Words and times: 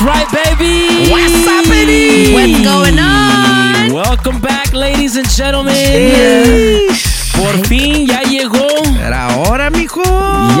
That's 0.00 0.32
right, 0.32 0.56
baby. 0.56 1.10
What's 1.10 1.44
happening? 1.44 2.32
What's 2.32 2.64
going 2.64 2.98
on? 2.98 3.92
Welcome 3.92 4.40
back, 4.40 4.72
ladies 4.72 5.16
and 5.16 5.28
gentlemen. 5.28 6.88
Por 7.36 7.66
fin 7.66 8.06
ya 8.06 8.22
llegó. 8.22 8.66
Era 8.98 9.29
hora, 9.50 9.70
mijo. 9.70 10.02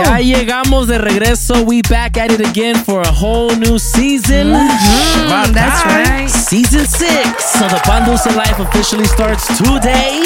Ya 0.04 0.18
llegamos 0.18 0.88
de 0.88 0.98
regreso. 0.98 1.62
We 1.64 1.82
back 1.82 2.16
at 2.16 2.32
it 2.32 2.40
again 2.40 2.76
for 2.84 3.02
a 3.02 3.10
whole 3.10 3.54
new 3.56 3.78
season. 3.78 4.50
About 4.50 5.52
that's 5.54 5.84
right. 5.86 6.28
Season 6.28 6.86
six. 6.86 7.44
So 7.58 7.68
the 7.68 7.80
Pan 7.84 8.04
Dulce 8.04 8.26
Life 8.34 8.58
officially 8.58 9.06
starts 9.06 9.46
today. 9.58 10.22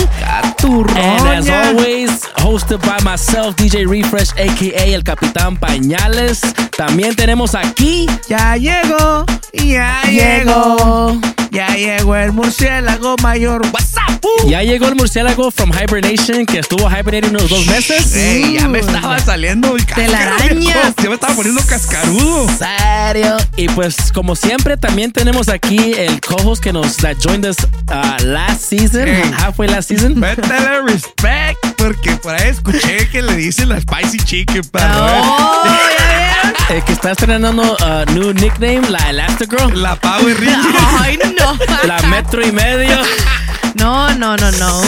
And 0.65 1.29
as 1.29 1.51
always, 1.51 2.11
hosted 2.37 2.81
by 2.81 3.03
myself, 3.05 3.57
DJ 3.57 3.87
Refresh, 3.87 4.33
aka 4.39 4.95
El 4.95 5.03
Capitán 5.03 5.59
Pañales. 5.59 6.41
También 6.77 7.15
tenemos 7.15 7.55
aquí. 7.55 8.07
Ya 8.29 8.57
llegó, 8.57 9.27
ya 9.53 10.03
llegó. 10.09 11.21
Ya 11.55 11.69
llegó 11.69 12.17
el 12.17 12.33
murciélago 12.33 13.15
mayor. 13.23 13.63
What's 13.73 13.95
up? 13.95 14.25
Uh. 14.25 14.49
Ya 14.49 14.65
llegó 14.65 14.89
el 14.89 14.97
murciélago 14.97 15.53
from 15.53 15.71
Hibernation, 15.71 16.47
que 16.47 16.59
estuvo 16.59 16.89
hibernating 16.91 17.31
unos 17.31 17.49
dos 17.49 17.65
meses. 17.67 18.17
Ey, 18.17 18.54
ya 18.55 18.69
me 18.69 18.79
estaba 18.79 19.19
saliendo 19.19 19.77
el 19.77 19.85
Telarañas. 19.87 20.95
Ya 21.03 21.09
me 21.09 21.15
estaba 21.15 21.35
poniendo 21.35 21.61
cascarudo. 21.67 22.47
serio. 22.57 23.37
Y 23.57 23.69
pues 23.71 24.13
como 24.13 24.37
siempre 24.37 24.77
también 24.77 25.13
tenemos 25.13 25.49
aquí 25.49 25.93
el 25.97 26.21
co-host 26.21 26.63
que 26.63 26.73
nos 26.73 26.97
that 26.99 27.17
joined 27.23 27.45
us 27.47 27.57
uh, 27.91 28.23
last 28.25 28.63
season, 28.63 29.07
Hey. 29.07 29.31
halfway 29.39 29.69
last 29.69 29.89
season. 29.89 30.19
Métele 30.19 30.83
respect, 30.87 31.59
porque 31.77 32.13
por 32.17 32.35
ahí 32.35 32.49
escuché 32.51 33.09
que 33.11 33.23
le 33.23 33.37
dicen 33.37 33.69
la 33.69 33.81
spicy 33.81 34.19
chicken, 34.19 34.63
perro. 34.65 35.05
Oh, 35.07 35.65
¿eh? 36.71 36.77
El 36.77 36.85
que 36.85 36.93
está 36.93 37.13
estrenando 37.13 37.63
uh, 37.63 38.11
new 38.13 38.33
nickname, 38.33 38.89
la 38.89 39.11
Elastigirl, 39.11 39.83
La 39.83 39.97
Power 39.97 40.35
Ranger. 40.41 40.75
Ay, 41.01 41.19
no. 41.39 41.59
la 41.87 42.01
metro 42.09 42.47
y 42.47 42.53
medio, 42.53 42.97
No, 43.75 44.09
no, 44.15 44.37
no, 44.37 44.51
no. 44.53 44.83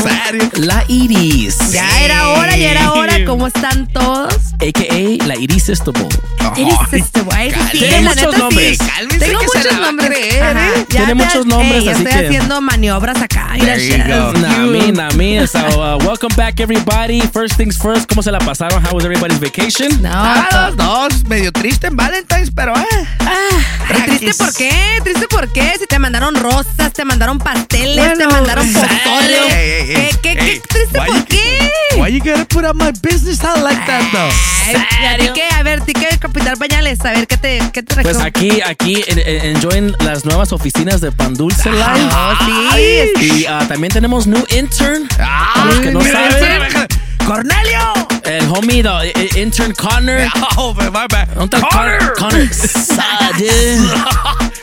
La 0.54 0.84
Iris, 0.88 1.56
Ya 1.72 1.88
era 2.02 2.28
hora, 2.30 2.56
ya 2.56 2.70
era 2.70 2.92
hora. 2.92 3.24
¿Cómo 3.26 3.46
están 3.48 3.86
todos? 3.88 4.32
a.k.a. 4.60 5.24
la. 5.26 5.34
Eres 5.34 5.68
este 5.68 5.90
güey. 5.90 7.52
Sí, 7.72 7.78
Tiene 7.78 8.02
la 8.02 8.10
muchos 8.10 8.22
neta, 8.26 8.32
sí. 8.36 8.38
nombres. 8.40 8.78
Cálmese 8.78 9.18
Tengo 9.18 9.40
que 9.40 9.46
se 9.48 9.58
muchos 9.58 9.72
la 9.80 9.86
nombres. 9.86 10.08
creer. 10.10 10.56
¿eh? 10.56 10.86
Tiene 10.88 11.14
muchos 11.14 11.46
nombres, 11.46 11.82
ey, 11.82 11.88
así 11.88 12.02
estoy 12.04 12.20
que- 12.20 12.26
haciendo 12.28 12.60
maniobras 12.60 13.20
acá. 13.20 13.48
Nah, 13.56 15.10
me. 15.14 15.46
So, 15.46 15.58
uh, 15.58 15.98
welcome 16.04 16.34
back, 16.36 16.60
everybody. 16.60 17.20
First 17.32 17.56
things 17.56 17.76
first, 17.78 18.08
¿cómo 18.08 18.22
se 18.22 18.30
la 18.30 18.38
pasaron? 18.38 18.82
How 18.86 18.94
was 18.94 19.04
everybody's 19.04 19.38
vacation? 19.40 20.00
No, 20.02 20.10
Ah, 20.12 20.68
los 20.68 20.76
dos, 20.76 21.24
medio 21.26 21.52
triste 21.52 21.88
en 21.88 21.96
Valentine's, 21.96 22.50
pero 22.54 22.74
eh. 22.76 23.06
Ay, 23.20 24.18
¿Triste 24.18 24.34
por 24.44 24.54
qué? 24.54 24.70
¿Triste 25.04 25.26
por 25.28 25.52
qué? 25.52 25.72
Si 25.78 25.86
te 25.86 25.98
mandaron 25.98 26.34
rosas, 26.34 26.92
te 26.92 27.04
mandaron 27.04 27.38
pasteles, 27.38 28.16
te 28.18 28.26
mandaron 28.26 28.66
pozole. 28.80 30.10
¿Qué, 30.22 30.36
qué, 30.36 30.36
qué 30.36 30.62
Why 30.98 31.06
por 31.06 31.16
you- 31.16 31.24
qué? 31.26 31.70
Why 31.98 32.08
you 32.12 32.18
gotta 32.20 32.44
put 32.44 32.64
on 32.64 32.76
my 32.76 32.92
business 33.02 33.42
out 33.44 33.62
like 33.62 33.80
that, 33.86 34.02
though? 34.12 34.30
Ay, 34.68 35.30
qué, 35.34 35.44
a 35.54 35.62
ver, 35.62 35.80
ti 35.82 35.92
qué, 35.94 36.18
Capital 36.18 36.56
Pañales, 36.58 37.00
a 37.04 37.12
ver 37.12 37.26
qué 37.26 37.36
te, 37.36 37.60
qué 37.72 37.82
te 37.82 38.02
Pues 38.02 38.18
aquí, 38.18 38.60
aquí, 38.60 39.02
en- 39.06 39.18
en- 39.20 39.56
enjoying 39.56 39.94
las 40.00 40.24
nuevas 40.24 40.52
oficinas 40.52 41.00
de 41.00 41.12
Pan 41.12 41.34
Dulce 41.34 41.70
Live. 41.70 42.10
Oh, 42.12 42.34
sí. 42.44 43.24
Y 43.24 43.46
uh, 43.46 43.66
también 43.66 43.92
tenemos 43.92 44.26
new 44.26 44.44
intern. 44.54 45.06
Para 45.16 45.64
los 45.66 45.76
que 45.80 45.90
no 45.92 46.00
saben. 46.02 46.86
¡Cornelio! 47.26 47.92
el 48.24 48.46
homie, 48.48 48.82
the 48.82 49.38
intern 49.40 49.72
Connor. 49.74 50.26
Oh, 50.58 50.72
man, 50.74 50.92
my 50.92 51.06
bad. 51.08 51.28
¿Dónde 51.34 51.56
está 51.58 51.68
Connor? 51.70 52.14
Connor. 52.16 52.46
Sa, 52.52 53.32
dude. 53.36 53.90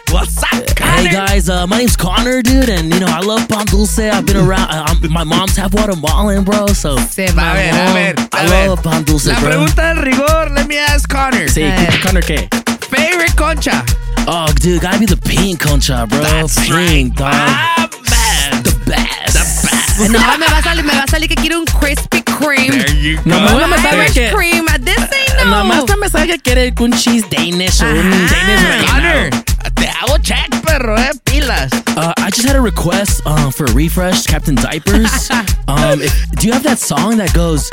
What's 0.14 0.38
up, 0.44 0.64
Hey 0.80 1.10
guys, 1.12 1.50
uh, 1.50 1.66
my 1.68 1.78
name's 1.80 1.96
Connor, 1.98 2.42
dude, 2.44 2.70
and 2.70 2.94
you 2.94 3.00
know 3.00 3.08
I 3.08 3.20
love 3.20 3.48
Pan 3.50 3.66
Dulce. 3.66 4.00
I've 4.00 4.26
been 4.26 4.38
around. 4.38 4.70
Uh, 4.70 4.86
I'm, 4.88 5.12
my 5.12 5.24
mom's 5.24 5.58
half 5.58 5.72
Guatemalan, 5.72 6.44
bro. 6.46 6.68
So 6.68 6.98
Se 6.98 7.26
A 7.26 7.32
ver, 7.34 7.74
a 7.74 7.94
ver, 7.94 8.16
I 8.32 8.46
a 8.46 8.48
ver. 8.50 8.70
love 8.70 8.84
Pan 8.84 9.04
Dulce, 9.04 9.28
La 9.28 9.40
bro. 9.40 9.50
pregunta 9.50 9.94
del 9.94 9.98
rigor, 10.04 10.52
let 10.52 10.68
me 10.68 10.78
ask 10.78 11.10
Connor. 11.10 11.50
Sí, 11.50 11.64
Eh. 11.64 12.00
Connor, 12.04 12.22
¿qué? 12.24 12.48
Favorite 12.90 13.36
concha? 13.36 13.84
Oh, 14.28 14.46
dude, 14.62 14.80
gotta 14.82 15.00
be 15.00 15.06
the 15.08 15.18
pink 15.18 15.60
concha, 15.60 16.06
bro. 16.08 16.20
That's 16.22 16.56
pink, 16.68 17.16
dog. 17.16 17.32
Ah, 17.34 17.90
man. 18.10 18.64
The 18.64 18.72
best. 18.86 19.34
The 19.34 19.34
best. 19.34 19.53
No, 19.98 20.38
me 20.38 20.46
va 20.48 20.58
a 20.58 20.64
salir, 20.64 20.84
me 20.84 20.94
va 20.94 21.04
a 21.04 21.08
salir 21.08 21.30
que 21.30 21.36
quiero 21.36 21.60
un 21.60 21.66
Krispy 21.66 22.22
Kreme. 22.24 23.20
No, 23.26 23.40
no 23.60 23.68
me 23.68 23.78
Irish 23.78 24.14
que- 24.14 24.32
cream, 24.34 24.66
this 24.84 24.98
ain't 24.98 25.46
no. 25.46 25.58
Nomás 25.58 25.86
no 25.88 25.98
me 25.98 26.10
sabe 26.10 26.28
que 26.28 26.40
quiere 26.40 26.74
un 26.80 26.92
cheese 26.94 27.26
Danish 27.30 27.82
o 27.82 27.86
un. 27.86 28.28
Danish. 28.28 29.53
Te 29.76 29.88
hago 29.88 30.18
check, 30.22 30.50
perro, 30.64 30.96
eh, 30.96 31.12
pilas. 31.26 31.72
Uh, 31.98 32.14
I 32.18 32.30
just 32.30 32.48
had 32.48 32.56
a 32.56 32.62
request 32.62 33.26
um, 33.26 33.52
for 33.52 33.66
a 33.66 33.74
refresh, 33.74 34.26
Captain 34.26 34.56
Diapers. 34.56 35.30
um, 35.68 36.02
if, 36.02 36.30
do 36.40 36.48
you 36.48 36.54
have 36.54 36.64
that 36.64 36.80
song 36.80 37.18
that 37.18 37.34
goes, 37.34 37.70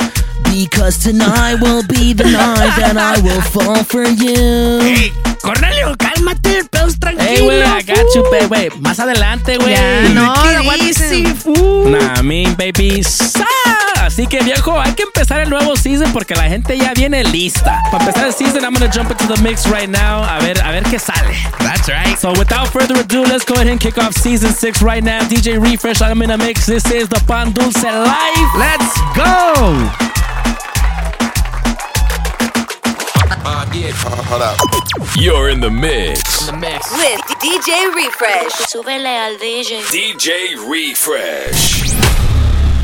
Because 0.51 0.97
tonight 0.97 1.61
will 1.61 1.83
be 1.87 2.13
the 2.13 2.25
night 2.25 2.75
that 2.75 2.97
I 2.97 3.21
will 3.21 3.41
fall 3.41 3.83
for 3.83 4.03
you? 4.03 4.79
Hey, 4.81 5.11
Cornelio, 5.41 5.95
cálmate, 5.95 6.67
pedos 6.69 6.99
tranquilo. 6.99 7.21
Hey, 7.23 7.39
güey, 7.39 7.63
I 7.63 7.81
got 7.83 8.15
you. 8.15 8.49
Wait, 8.49 8.73
más 8.81 8.99
adelante, 8.99 9.57
güey. 9.57 9.71
Ya, 9.71 10.09
no, 10.09 10.33
¿Qué 10.43 10.55
aguántese. 10.57 11.09
dice, 11.15 11.35
fu? 11.35 11.89
Nah, 11.89 12.19
I 12.19 12.21
mean, 12.21 12.55
baby. 12.55 13.01
sa. 13.01 13.45
Así 14.01 14.27
que, 14.27 14.39
viejo, 14.39 14.79
hay 14.79 14.93
que 14.93 15.03
empezar 15.03 15.41
el 15.41 15.49
nuevo 15.49 15.75
season 15.75 16.11
porque 16.11 16.33
la 16.35 16.43
gente 16.43 16.77
ya 16.77 16.93
viene 16.93 17.23
lista. 17.23 17.81
Para 17.91 18.03
empezar 18.05 18.27
el 18.27 18.33
season, 18.33 18.63
I'm 18.63 18.73
gonna 18.73 18.91
jump 18.91 19.11
into 19.11 19.27
the 19.27 19.41
mix 19.41 19.67
right 19.67 19.89
now. 19.89 20.23
A 20.23 20.39
ver, 20.39 20.59
a 20.63 20.71
ver 20.71 20.83
qué 20.83 20.99
sale. 20.99 21.37
That's 21.59 21.87
right. 21.87 22.17
So 22.17 22.31
without 22.33 22.67
further 22.69 22.99
ado, 22.99 23.23
let's 23.23 23.45
go 23.45 23.53
ahead 23.53 23.67
and 23.67 23.79
kick 23.79 23.97
off 23.97 24.13
season 24.13 24.51
six 24.51 24.81
right 24.81 25.03
now. 25.03 25.21
DJ 25.21 25.61
Refresh, 25.61 26.01
I'm 26.01 26.21
in 26.21 26.31
a 26.31 26.37
mix. 26.37 26.65
This 26.65 26.89
is 26.91 27.07
the 27.09 27.23
Pan 27.27 27.51
Dulce 27.53 27.83
Live. 27.83 28.55
Let's 28.57 28.99
go. 29.15 30.11
You're 35.19 35.49
in 35.49 35.59
the 35.59 35.69
mix. 35.69 36.49
with 36.51 37.21
DJ 37.39 37.93
Refresh. 37.93 38.53
Súbele 38.69 39.07
al 39.07 39.37
DJ. 39.37 39.81
DJ 39.91 40.55
Refresh. 40.67 41.93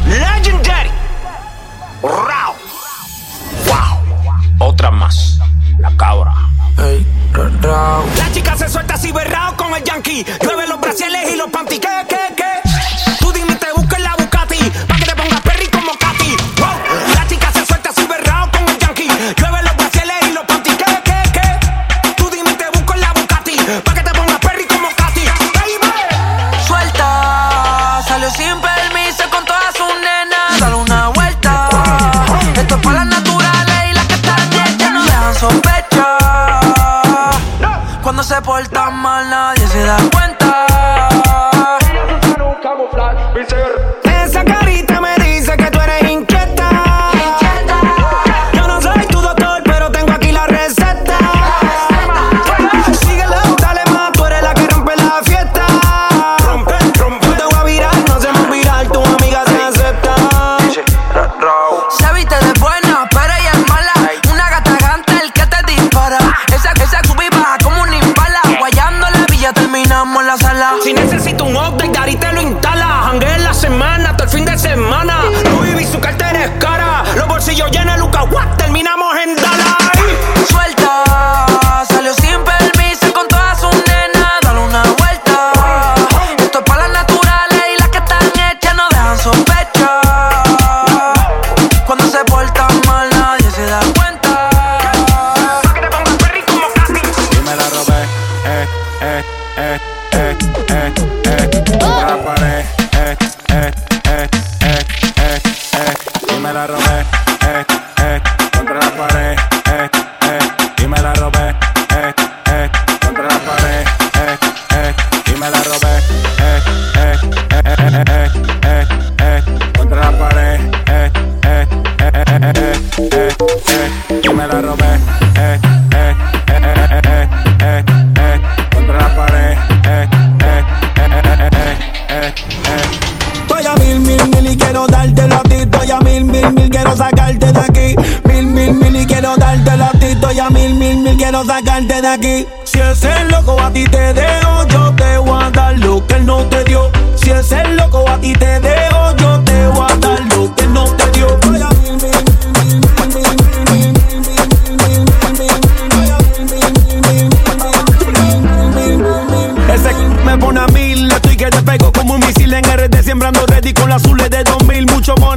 Legendary. 0.08 0.57
Con 10.24 10.26
el 10.26 10.36
yankee. 10.38 10.38
Llueve 10.42 10.67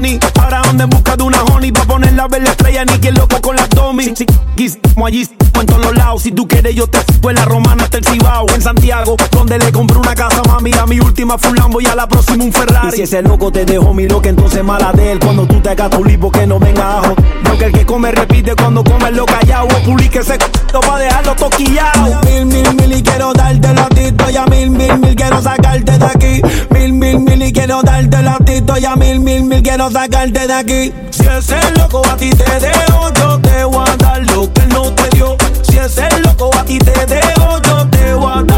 money. 0.00 0.18
Ahora 0.40 0.62
ando 0.62 0.86
busca 0.88 1.16
de 1.16 1.22
una 1.22 1.39
la 2.20 2.28
vez 2.28 2.42
la 2.42 2.50
estrella, 2.50 2.84
ni 2.84 2.98
que 2.98 3.12
loco 3.12 3.40
con 3.40 3.56
las 3.56 3.70
domi. 3.70 4.12
Como 4.94 5.06
allí, 5.06 5.26
en 5.58 5.66
todos 5.66 5.82
los 5.82 5.96
lados. 5.96 6.22
Si 6.22 6.32
tú 6.32 6.46
quieres, 6.46 6.74
yo 6.74 6.86
te 6.86 6.98
en 6.98 7.34
la 7.34 7.44
romana 7.46 7.84
hasta 7.84 7.96
el 7.96 8.04
Cibao. 8.04 8.46
En 8.54 8.60
Santiago, 8.60 9.16
donde 9.30 9.58
le 9.58 9.72
compré 9.72 9.96
una 9.96 10.14
casa, 10.14 10.42
mami. 10.46 10.70
A 10.74 10.84
mi 10.84 11.00
última 11.00 11.38
fue 11.38 11.50
un 11.50 11.56
Lambo 11.56 11.80
y 11.80 11.86
a 11.86 11.94
la 11.94 12.06
próxima 12.06 12.44
un 12.44 12.52
Ferrari. 12.52 12.88
Y 12.88 12.92
si 12.92 13.02
ese 13.02 13.22
loco 13.22 13.50
te 13.50 13.64
dejó 13.64 13.94
mi 13.94 14.06
loca, 14.06 14.28
entonces 14.28 14.62
mala 14.62 14.92
de 14.92 15.12
él. 15.12 15.18
Cuando 15.18 15.46
tú 15.46 15.60
te 15.62 15.70
hagas 15.70 15.88
tu 15.90 16.04
lipo, 16.04 16.30
que 16.30 16.46
no 16.46 16.58
venga 16.58 16.98
ajo. 16.98 17.14
Porque 17.44 17.64
el 17.64 17.72
que 17.72 17.86
come 17.86 18.10
repite 18.12 18.54
cuando 18.54 18.84
come 18.84 19.10
lo 19.12 19.24
callado. 19.24 19.68
Publique 19.86 20.18
ese 20.18 20.34
c***o 20.34 20.80
pa' 20.80 20.98
dejarlo 20.98 21.34
toquillado. 21.36 22.20
Mil, 22.26 22.44
mil, 22.44 22.74
mil 22.74 22.92
y 22.92 23.02
quiero 23.02 23.32
darte 23.32 23.72
la 23.72 23.88
tito. 23.88 24.28
Ya 24.28 24.44
mil, 24.44 24.68
mil, 24.70 24.98
mil 24.98 25.16
quiero 25.16 25.40
sacarte 25.40 25.96
de 25.96 26.04
aquí. 26.04 26.42
Mil, 26.68 26.92
mil, 26.92 27.20
mil 27.20 27.42
y 27.42 27.50
quiero 27.50 27.80
darte 27.82 28.22
la 28.22 28.36
tito. 28.44 28.76
Ya 28.76 28.94
mil, 28.94 29.20
mil, 29.20 29.44
mil 29.44 29.62
quiero 29.62 29.90
sacarte 29.90 30.46
de 30.46 30.52
aquí. 30.52 30.92
Si 31.10 31.24
ese 31.26 31.58
loco 31.78 32.02
a 32.10 32.16
ti 32.16 32.30
te 32.30 32.58
dejo, 32.58 33.12
yo 33.14 33.40
te 33.40 33.64
voy 33.64 33.84
a 33.88 33.96
dar 33.96 34.20
lo 34.32 34.52
que 34.52 34.62
él 34.62 34.68
no 34.70 34.92
te 34.92 35.08
dio. 35.10 35.36
Si 35.62 35.78
es 35.78 35.96
el 35.98 36.22
loco 36.22 36.50
a 36.58 36.64
ti 36.64 36.78
te 36.78 37.06
dejo, 37.06 37.62
yo 37.62 37.88
te 37.88 38.14
voy 38.14 38.32
a. 38.32 38.49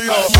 Mario. 0.00 0.37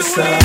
Lisa. 0.00 0.39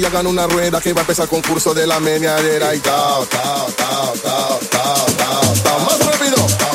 y 0.00 0.04
hagan 0.04 0.26
una 0.26 0.46
rueda 0.46 0.80
que 0.80 0.94
va 0.94 1.00
a 1.00 1.02
empezar 1.02 1.24
el 1.24 1.28
concurso 1.28 1.74
de 1.74 1.86
la 1.86 2.00
meneadera 2.00 2.74
y 2.74 2.80
tao, 2.80 3.26
tao, 3.26 3.66
tao, 3.76 4.12
tao, 4.22 4.58
tao, 4.70 5.06
tao, 5.16 5.54
tao, 5.62 5.80
más 5.80 6.06
rápido. 6.06 6.69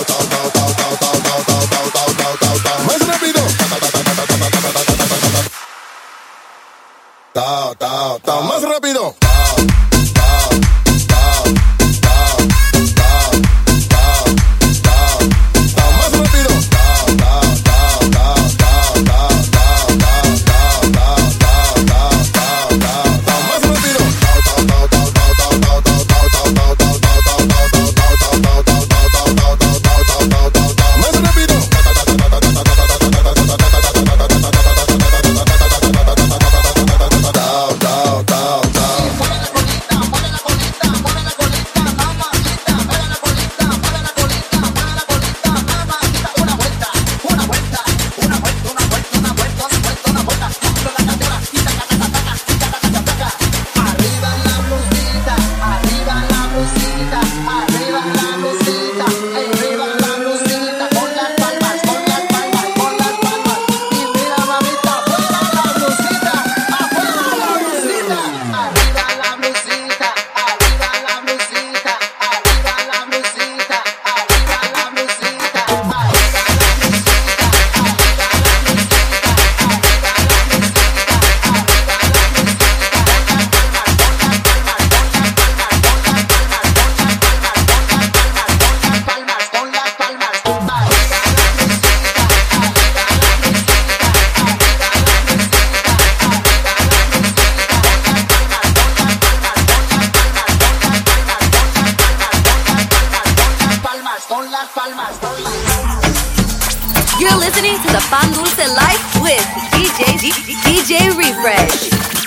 You're 107.25 107.39
listening 107.39 107.73
to 107.73 107.87
the 107.87 108.05
Pan 108.11 108.29
Life 108.75 109.19
with 109.19 109.41
DJ 109.73 110.13
DJ 110.61 111.17
Refresh. 111.17 112.24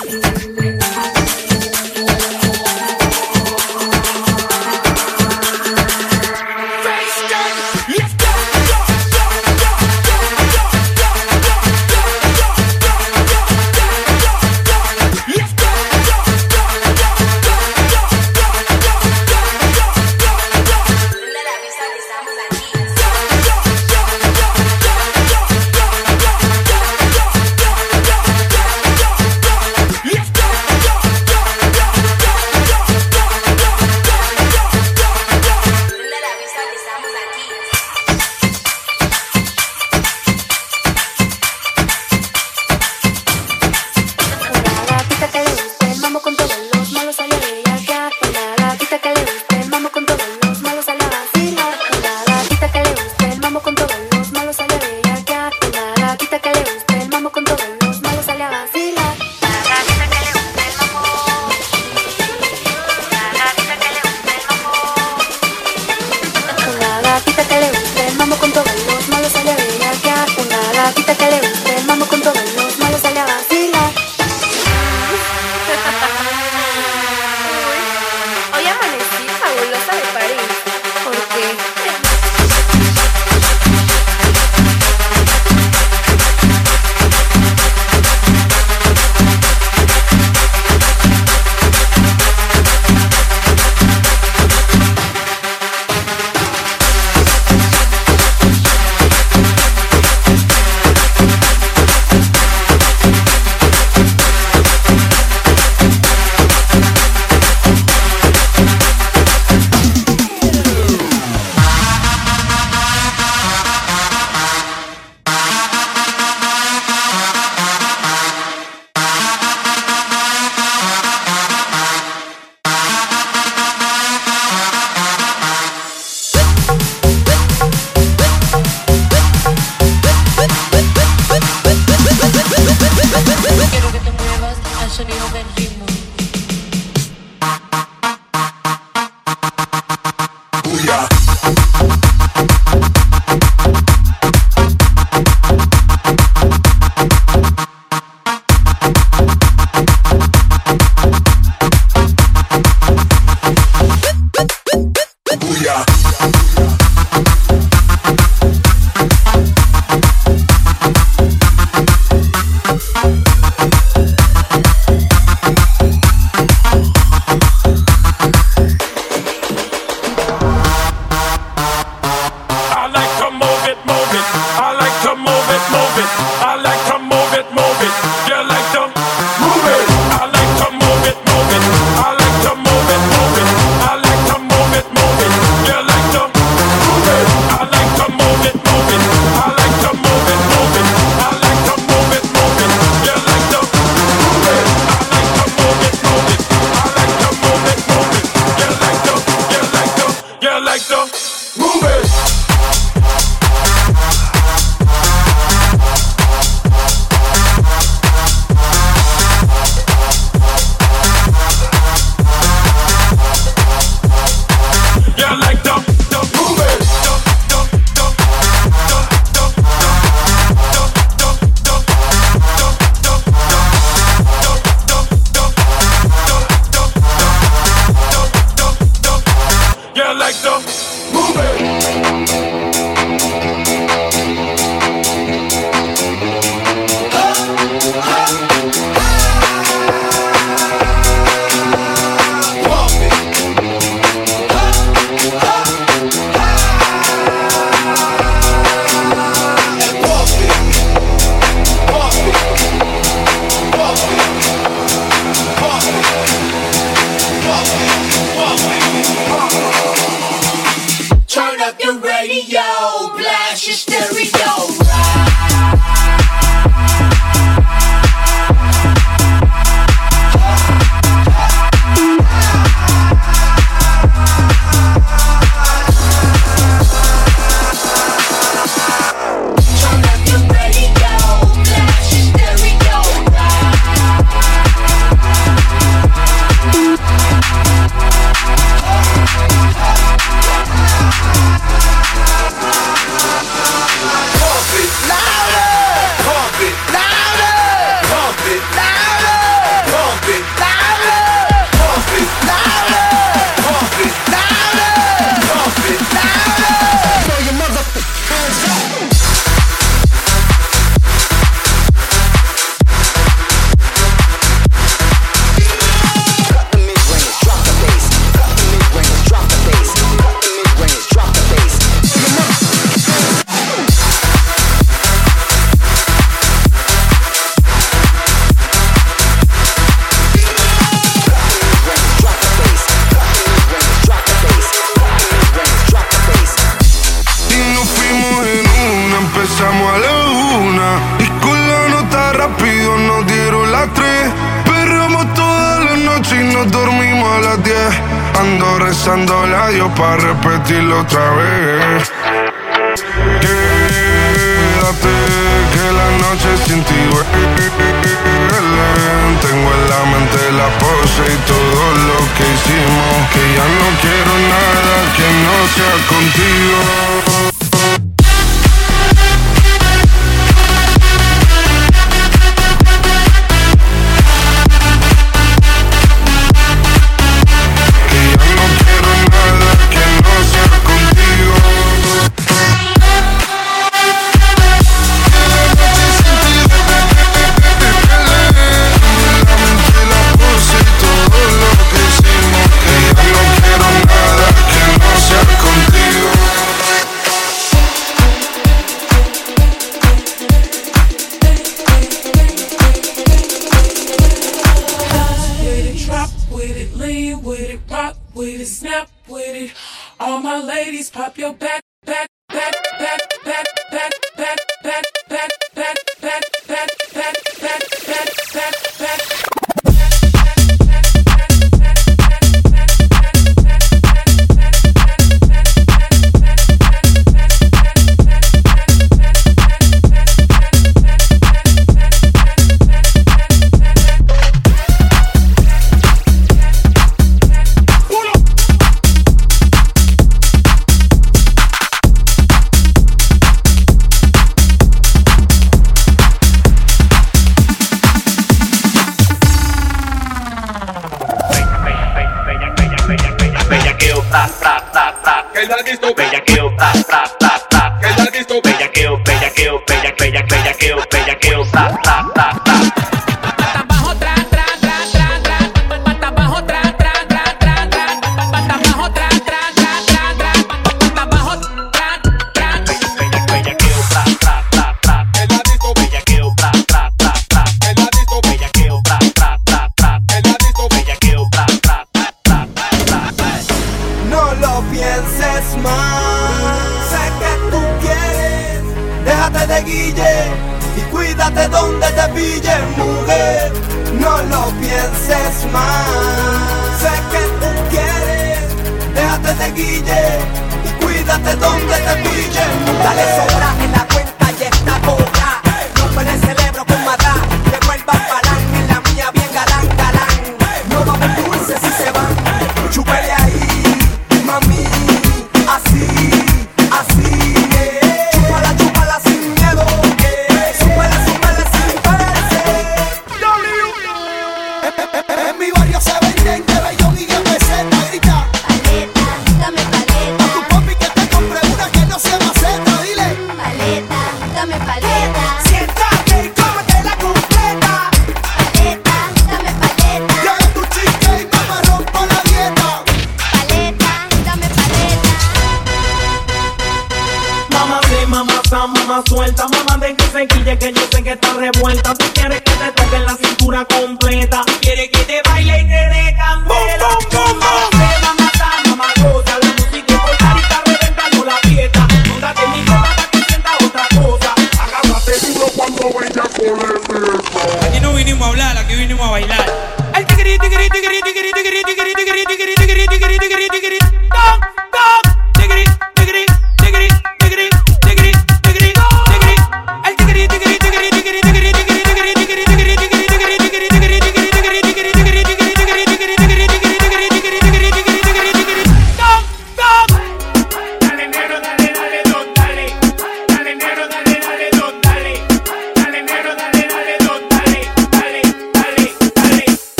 Que 550.77 550.93
yo 550.93 551.01
sé 551.11 551.23
que 551.23 551.31
está 551.31 551.53
revuelta. 551.53 552.13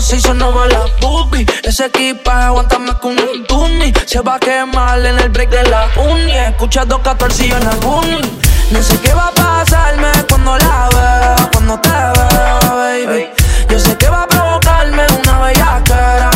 Se 0.00 0.16
hizo 0.16 0.34
nueva 0.34 0.66
la 0.66 0.84
boobie. 1.00 1.46
Ese 1.62 1.86
equipaje 1.86 2.44
aguanta 2.44 2.78
más 2.78 2.96
que 2.96 3.06
un 3.06 3.46
tuni. 3.46 3.92
Se 4.06 4.20
va 4.20 4.36
a 4.36 4.38
quemar 4.38 5.04
en 5.04 5.18
el 5.18 5.28
break 5.28 5.50
de 5.50 5.62
la 5.64 5.88
uni. 5.96 6.32
Escucha 6.32 6.84
214 6.84 7.46
y 7.46 7.50
yo 7.50 7.56
en 7.56 7.64
la 7.64 7.86
uni. 7.86 8.40
No 8.70 8.82
sé 8.82 8.98
qué 9.00 9.12
va 9.14 9.28
a 9.28 9.32
pasarme 9.32 10.08
cuando 10.28 10.56
la 10.58 10.88
vea, 10.94 11.50
cuando 11.52 11.78
te 11.80 11.88
vea, 11.88 12.58
baby. 12.74 13.28
Yo 13.68 13.78
sé 13.78 13.96
que 13.96 14.08
va 14.08 14.22
a 14.22 14.26
provocarme 14.26 15.02
una 15.22 15.38
bellaquera. 15.40 16.30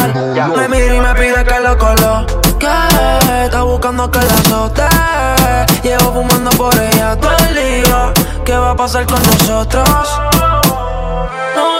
Me 0.56 0.68
mira 0.68 0.94
y 0.94 1.00
me 1.00 1.14
pide 1.14 1.44
que 1.44 1.60
lo 1.60 1.78
coloque. 1.78 2.68
Está 3.44 3.62
buscando 3.62 4.10
que 4.10 4.18
la 4.18 4.34
azote. 4.34 4.82
Llevo 5.82 6.12
fumando 6.12 6.50
por 6.50 6.74
ella 6.78 7.16
todo 7.16 7.36
el 7.48 7.54
día. 7.54 8.12
¿Qué 8.44 8.56
va 8.56 8.70
a 8.70 8.76
pasar 8.76 9.06
con 9.06 9.22
nosotros? 9.22 9.88
No 11.56 11.77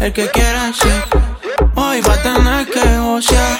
El 0.00 0.12
que 0.12 0.28
quiera 0.30 0.72
ser, 0.72 1.02
hoy 1.74 2.00
va 2.00 2.14
a 2.14 2.22
tener 2.22 2.66
que 2.68 2.98
gocear. 2.98 3.57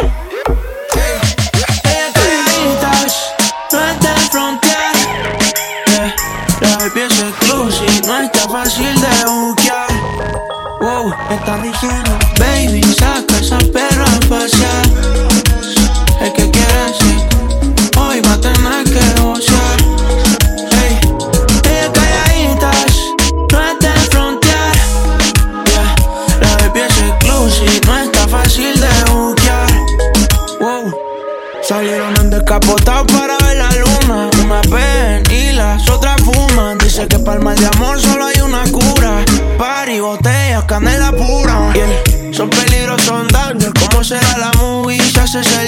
Movie? 45.38 45.67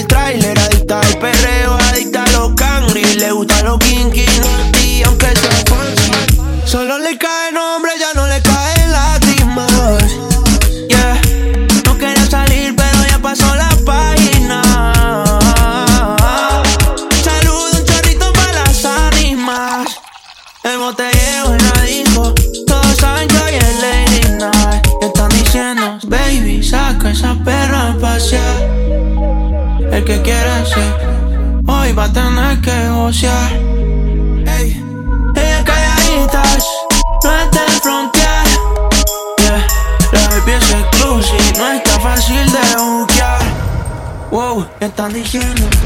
están 45.23 45.80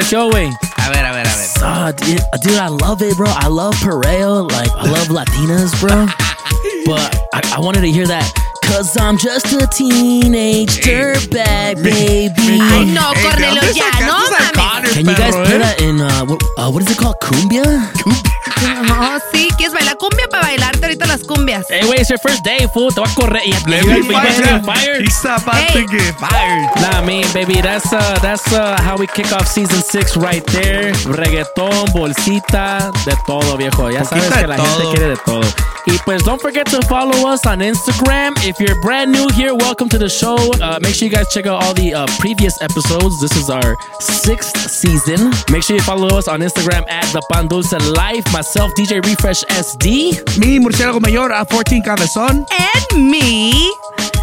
Connor, 0.00 0.10
¿qué 0.10 0.16
te 0.16 0.20
pareció, 0.20 0.30
güey? 0.30 0.50
A 0.76 0.88
ver, 0.90 1.04
a 1.04 1.12
ver, 1.12 1.26
a 1.26 1.36
ver. 1.36 1.48
Ah, 1.62 1.92
dude, 1.92 2.22
dude, 2.42 2.56
I 2.56 2.68
love 2.68 3.02
it, 3.02 3.16
bro. 3.16 3.26
I 3.28 3.48
love 3.48 3.74
Pareo. 3.76 4.50
Like, 4.50 4.70
I 4.76 4.86
love 4.88 5.08
Latinas, 5.08 5.78
bro. 5.80 6.06
but 6.86 7.16
I, 7.34 7.56
I 7.56 7.60
wanted 7.60 7.82
to 7.82 7.90
hear 7.90 8.06
that. 8.06 8.32
Cause 8.64 8.96
I'm 8.96 9.18
just 9.18 9.52
a 9.52 9.66
teenage 9.66 10.80
dirtbag, 10.80 11.82
baby. 11.82 12.60
Ay, 12.60 12.84
no, 12.94 13.12
Cornelio, 13.20 13.62
ya, 13.74 13.90
no 14.06 14.30
mames. 14.30 14.92
Can 14.94 15.06
you 15.06 15.14
guys 15.16 15.34
perro, 15.34 15.44
play 15.44 15.54
eh? 15.56 15.58
that 15.58 15.80
in, 15.82 16.00
uh, 16.00 16.24
what, 16.24 16.42
uh, 16.56 16.70
what 16.70 16.82
is 16.82 16.90
it 16.90 16.96
called? 16.96 17.16
Cumbia? 17.20 17.64
No, 17.66 19.18
sí, 19.32 19.48
¿quieres 19.48 19.49
bailar 19.80 19.96
cumbia 19.98 20.26
para 20.30 20.42
bailarte 20.46 20.84
ahorita 20.84 21.06
las 21.06 21.22
cumbias? 21.24 21.66
Hey, 21.70 21.84
wait, 21.88 22.00
it's 22.00 22.10
your 22.10 22.18
first 22.18 22.44
day, 22.44 22.66
fool. 22.72 22.92
Te 22.92 23.00
va 23.00 23.06
a 23.06 23.14
correr. 23.14 23.42
Y 23.44 23.52
Let 23.66 23.84
me 23.84 24.08
guys- 24.08 24.36
fire. 24.40 24.62
fired. 24.62 25.02
He's 25.02 25.24
about 25.24 25.54
Hey. 25.54 25.86
to 25.86 25.86
get 25.92 26.14
fired. 26.18 26.70
Nah, 26.80 27.02
me, 27.02 27.24
baby, 27.32 27.60
that's 27.60 27.92
uh, 27.92 28.18
that's 28.22 28.52
uh, 28.52 28.76
how 28.82 28.96
we 28.96 29.06
kick 29.06 29.32
off 29.32 29.46
season 29.46 29.82
six 29.82 30.16
right 30.16 30.44
there. 30.52 30.92
Reggaetón, 31.06 31.90
bolsita, 31.92 32.90
de 33.04 33.16
todo, 33.26 33.56
viejo. 33.56 33.88
Ya 33.90 34.04
sabes 34.04 34.24
que 34.28 34.40
de 34.42 34.46
la 34.46 34.56
gente 34.56 34.84
quiere 34.94 35.08
de 35.10 35.16
todo. 35.24 35.40
Y 35.86 35.96
pues 36.04 36.22
don't 36.24 36.40
forget 36.40 36.66
to 36.70 36.80
follow 36.82 37.26
us 37.32 37.44
on 37.46 37.60
Instagram. 37.60 38.34
If 38.44 38.60
you're 38.60 38.78
brand 38.82 39.10
new 39.12 39.26
here, 39.34 39.54
welcome 39.54 39.88
to 39.88 39.98
the 39.98 40.08
show. 40.08 40.36
Uh, 40.60 40.78
make 40.80 40.94
sure 40.94 41.08
you 41.08 41.14
guys 41.14 41.26
check 41.32 41.46
out 41.46 41.62
all 41.64 41.72
the 41.74 41.94
uh, 41.94 42.06
previous 42.18 42.60
episodes. 42.60 43.18
This 43.20 43.34
is 43.36 43.48
our 43.50 43.76
sixth 43.98 44.56
season. 44.70 45.30
Make 45.50 45.62
sure 45.64 45.76
you 45.76 45.82
follow 45.82 46.08
us 46.18 46.28
on 46.28 46.40
Instagram 46.40 46.84
at 46.88 47.04
the 47.12 47.22
Pan 47.32 47.48
Dulce 47.48 47.72
Life. 47.96 48.30
Myself, 48.32 48.72
DJ 48.74 49.04
Refresh 49.04 49.42
SD. 49.74 50.22
Mi 50.38 50.58
murciélago 50.60 51.00
mayor 51.00 51.32
a 51.32 51.44
14 51.44 51.80
cabezón. 51.82 52.46
And 52.50 52.98
me. 53.10 53.52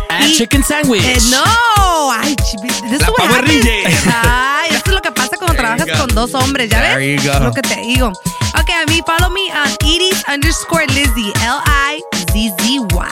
At 0.09 0.21
Y- 0.27 0.35
Chicken 0.37 0.63
Sandwich. 0.63 1.03
Eh, 1.03 1.17
no, 1.29 2.11
ay, 2.11 2.35
this 2.35 2.53
is 2.91 3.01
La 3.01 3.07
what 3.09 3.17
Power. 3.29 3.43
Ay, 3.45 4.69
esto 4.71 4.89
es 4.89 4.93
lo 4.95 5.01
que 5.01 5.11
pasa 5.11 5.37
cuando 5.37 5.55
trabajas 5.55 5.85
you 5.87 5.93
go. 5.93 5.99
con 5.99 6.15
dos 6.15 6.33
hombres, 6.33 6.69
¿ya 6.69 6.81
There 6.81 6.97
ves? 7.15 7.23
you 7.23 7.31
go. 7.31 7.39
Lo 7.39 7.51
que 7.53 7.61
te 7.61 7.75
digo. 7.81 8.07
Ok, 8.09 8.69
a 8.71 8.85
mí, 8.91 9.01
follow 9.05 9.29
me 9.31 9.41
on 9.53 9.69
Edie's 9.87 10.23
underscore 10.27 10.85
Lizzy, 10.87 11.31
L-I-Z-Z-Y. 11.41 13.07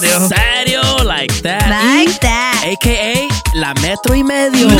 Serio. 0.00 0.28
Serio, 0.28 1.04
like 1.04 1.34
that. 1.42 1.68
Like 1.68 2.18
that. 2.20 2.64
AKA 2.64 3.28
la 3.54 3.74
metro 3.74 4.14
y 4.14 4.22
medio. 4.24 4.68
No, 4.68 4.76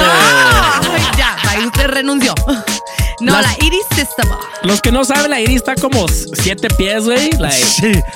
ya, 1.17 1.37
ahí 1.49 1.67
usted 1.67 1.87
renunció. 1.89 2.35
No, 3.21 3.33
Las- 3.33 3.43
la 3.47 3.53
Edie's 3.67 3.87
Sistema. 3.95 4.39
Los 4.63 4.81
que 4.83 4.93
no 4.93 5.05
saben, 5.05 5.31
la 5.31 5.41
iris 5.41 5.57
está 5.57 5.75
como 5.75 6.07
siete 6.09 6.69
pies, 6.77 7.05
güey. 7.05 7.31
Like, 7.39 7.65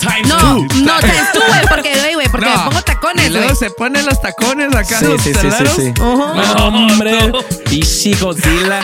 times 0.00 0.26
No, 0.26 0.36
two. 0.38 0.66
no, 0.82 0.98
times 1.00 1.32
two, 1.32 1.40
güey, 1.46 1.60
porque, 1.68 1.98
güey, 2.00 2.14
güey, 2.14 2.28
porque 2.28 2.46
No. 2.50 2.56
me 2.56 2.64
pongo 2.64 2.82
tacones, 2.82 3.26
Y 3.26 3.30
luego 3.30 3.46
güey. 3.46 3.56
se 3.56 3.70
ponen 3.70 4.04
los 4.04 4.20
tacones 4.20 4.74
acá 4.74 4.98
Sí, 4.98 5.04
los 5.06 5.22
sí, 5.22 5.32
sí, 5.32 5.48
sí, 5.50 5.66
sí. 5.94 6.02
Ujú. 6.02 6.34
No, 6.34 6.66
hombre. 6.66 7.32
Pichi 7.68 8.14
Godzilla. 8.14 8.80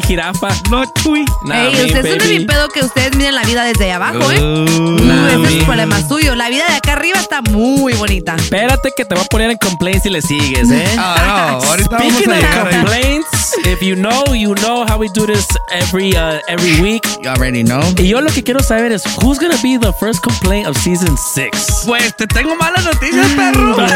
Shijirafa. 0.00 0.48
No, 0.70 0.84
chuy. 1.02 1.24
Nah, 1.46 1.68
Ey, 1.68 1.86
ustedes 1.86 2.04
no 2.04 2.10
es 2.10 2.18
baby. 2.18 2.38
mi 2.40 2.44
pedo 2.44 2.68
que 2.68 2.80
ustedes 2.80 3.16
miren 3.16 3.34
la 3.34 3.42
vida 3.44 3.64
desde 3.64 3.90
abajo, 3.92 4.30
¿eh? 4.30 4.38
Uh, 4.40 4.96
Nah, 5.06 5.28
Ese 5.32 5.42
es 5.42 5.52
el 5.60 5.64
problema 5.64 6.06
suyo. 6.06 6.34
La 6.34 6.48
vida 6.50 6.64
de 6.68 6.74
acá 6.74 6.92
arriba 6.92 7.18
está 7.18 7.40
muy 7.40 7.94
bonita. 7.94 8.34
Espérate 8.34 8.90
que 8.96 9.04
te 9.06 9.14
voy 9.14 9.24
a 9.24 9.26
poner 9.28 9.50
en 9.50 9.56
complaints 9.56 10.02
si 10.02 10.10
le 10.10 10.20
sigues, 10.20 10.70
¿eh? 10.70 10.84
Ah, 10.98 11.58
no, 11.62 11.68
ahorita 11.70 11.96
vamos 11.96 12.12
Speaking 12.14 12.32
a 12.32 12.62
of 12.62 12.68
complaints, 12.70 13.54
if 13.64 13.80
you 13.80 13.94
know, 13.96 14.34
you 14.34 14.54
know 14.56 14.84
how 14.86 14.98
we 14.98 15.08
do 15.14 15.26
this 15.26 15.46
every 15.70 16.14
uh, 16.14 16.40
every 16.48 16.78
week. 16.82 17.02
You 17.22 17.30
already 17.30 17.62
know. 17.62 17.80
Y 17.96 18.08
yo 18.08 18.20
lo 18.20 18.30
que 18.30 18.42
quiero 18.42 18.60
saber 18.62 18.92
es 18.92 19.02
who's 19.22 19.38
gonna 19.38 19.56
be 19.62 19.78
the 19.78 19.92
first 19.98 20.20
complaint 20.22 20.66
of 20.66 20.76
season 20.76 21.16
six. 21.16 21.84
Pues 21.86 22.14
te 22.16 22.26
tengo 22.26 22.54
malas 22.56 22.84
noticias, 22.84 23.26
perro. 23.32 23.76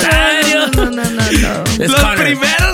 ¿Serio? 0.00 0.66
No, 0.76 0.84
no, 0.86 0.90
no, 0.90 1.10
no. 1.10 1.64
Es 1.84 1.90
Los 1.90 2.00
Connor. 2.00 2.16
primeros, 2.24 2.60
los 2.60 2.73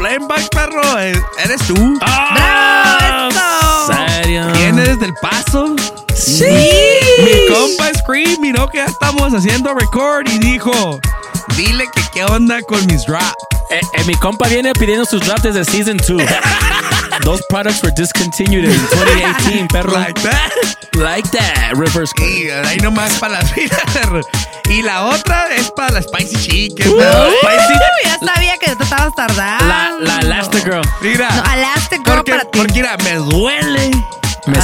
back, 0.00 0.48
perro, 0.50 0.98
eh, 0.98 1.12
eres 1.44 1.60
tú. 1.66 1.98
Ah, 2.00 3.28
¿Serio? 3.86 4.46
¿Quién 4.54 4.78
eres 4.78 4.98
del 4.98 5.12
paso? 5.14 5.76
Sí. 6.14 6.44
Mi 6.44 7.54
compa 7.54 7.92
Scream 7.98 8.40
miró 8.40 8.68
que 8.68 8.78
ya 8.78 8.86
estamos 8.86 9.34
haciendo 9.34 9.74
record 9.74 10.26
y 10.28 10.38
dijo, 10.38 10.98
dile 11.56 11.84
que 11.94 12.02
qué 12.12 12.24
onda 12.24 12.60
con 12.62 12.84
mis 12.86 13.04
drops. 13.06 13.34
Eh, 13.70 13.80
eh, 13.94 14.04
mi 14.04 14.14
compa 14.14 14.48
viene 14.48 14.72
pidiendo 14.72 15.04
sus 15.04 15.20
drops 15.22 15.42
desde 15.42 15.64
season 15.64 15.96
2. 15.96 16.22
Those 17.24 17.42
products 17.48 17.82
were 17.82 17.92
discontinued 17.94 18.64
in 18.64 18.70
2018, 18.90 19.68
perro. 19.68 19.92
Like 19.92 20.20
that. 20.22 20.50
Like 20.94 21.28
that, 21.30 21.74
reverse. 21.76 22.12
Y 22.18 22.48
ahí 22.50 22.78
nomás 22.78 23.12
para 23.18 23.34
las 23.34 23.52
filas, 23.52 23.80
perro. 23.92 24.20
Y 24.70 24.82
la 24.82 25.04
otra 25.06 25.46
es 25.54 25.70
para 25.70 25.92
la 25.94 26.02
Spicy 26.02 26.36
Chicken. 26.36 26.88
Uh, 26.88 26.96
perro. 26.98 27.28
Uy, 27.28 27.34
Spicy. 27.42 27.74
ya 28.04 28.18
sabía 28.34 28.58
que 28.58 28.74
te 28.76 28.82
estabas 28.82 29.14
tardando. 29.14 29.66
La, 29.66 29.92
la 30.00 30.18
Elastigirl. 30.20 30.82
Mira. 31.02 31.28
No, 31.30 31.52
Elastic 31.54 32.00
Girl 32.04 32.16
porque, 32.16 32.30
para 32.32 32.42
ti. 32.44 32.48
porque 32.52 32.72
mira, 32.74 32.96
me 33.04 33.14
duele. 33.16 33.90
Me, 34.50 34.58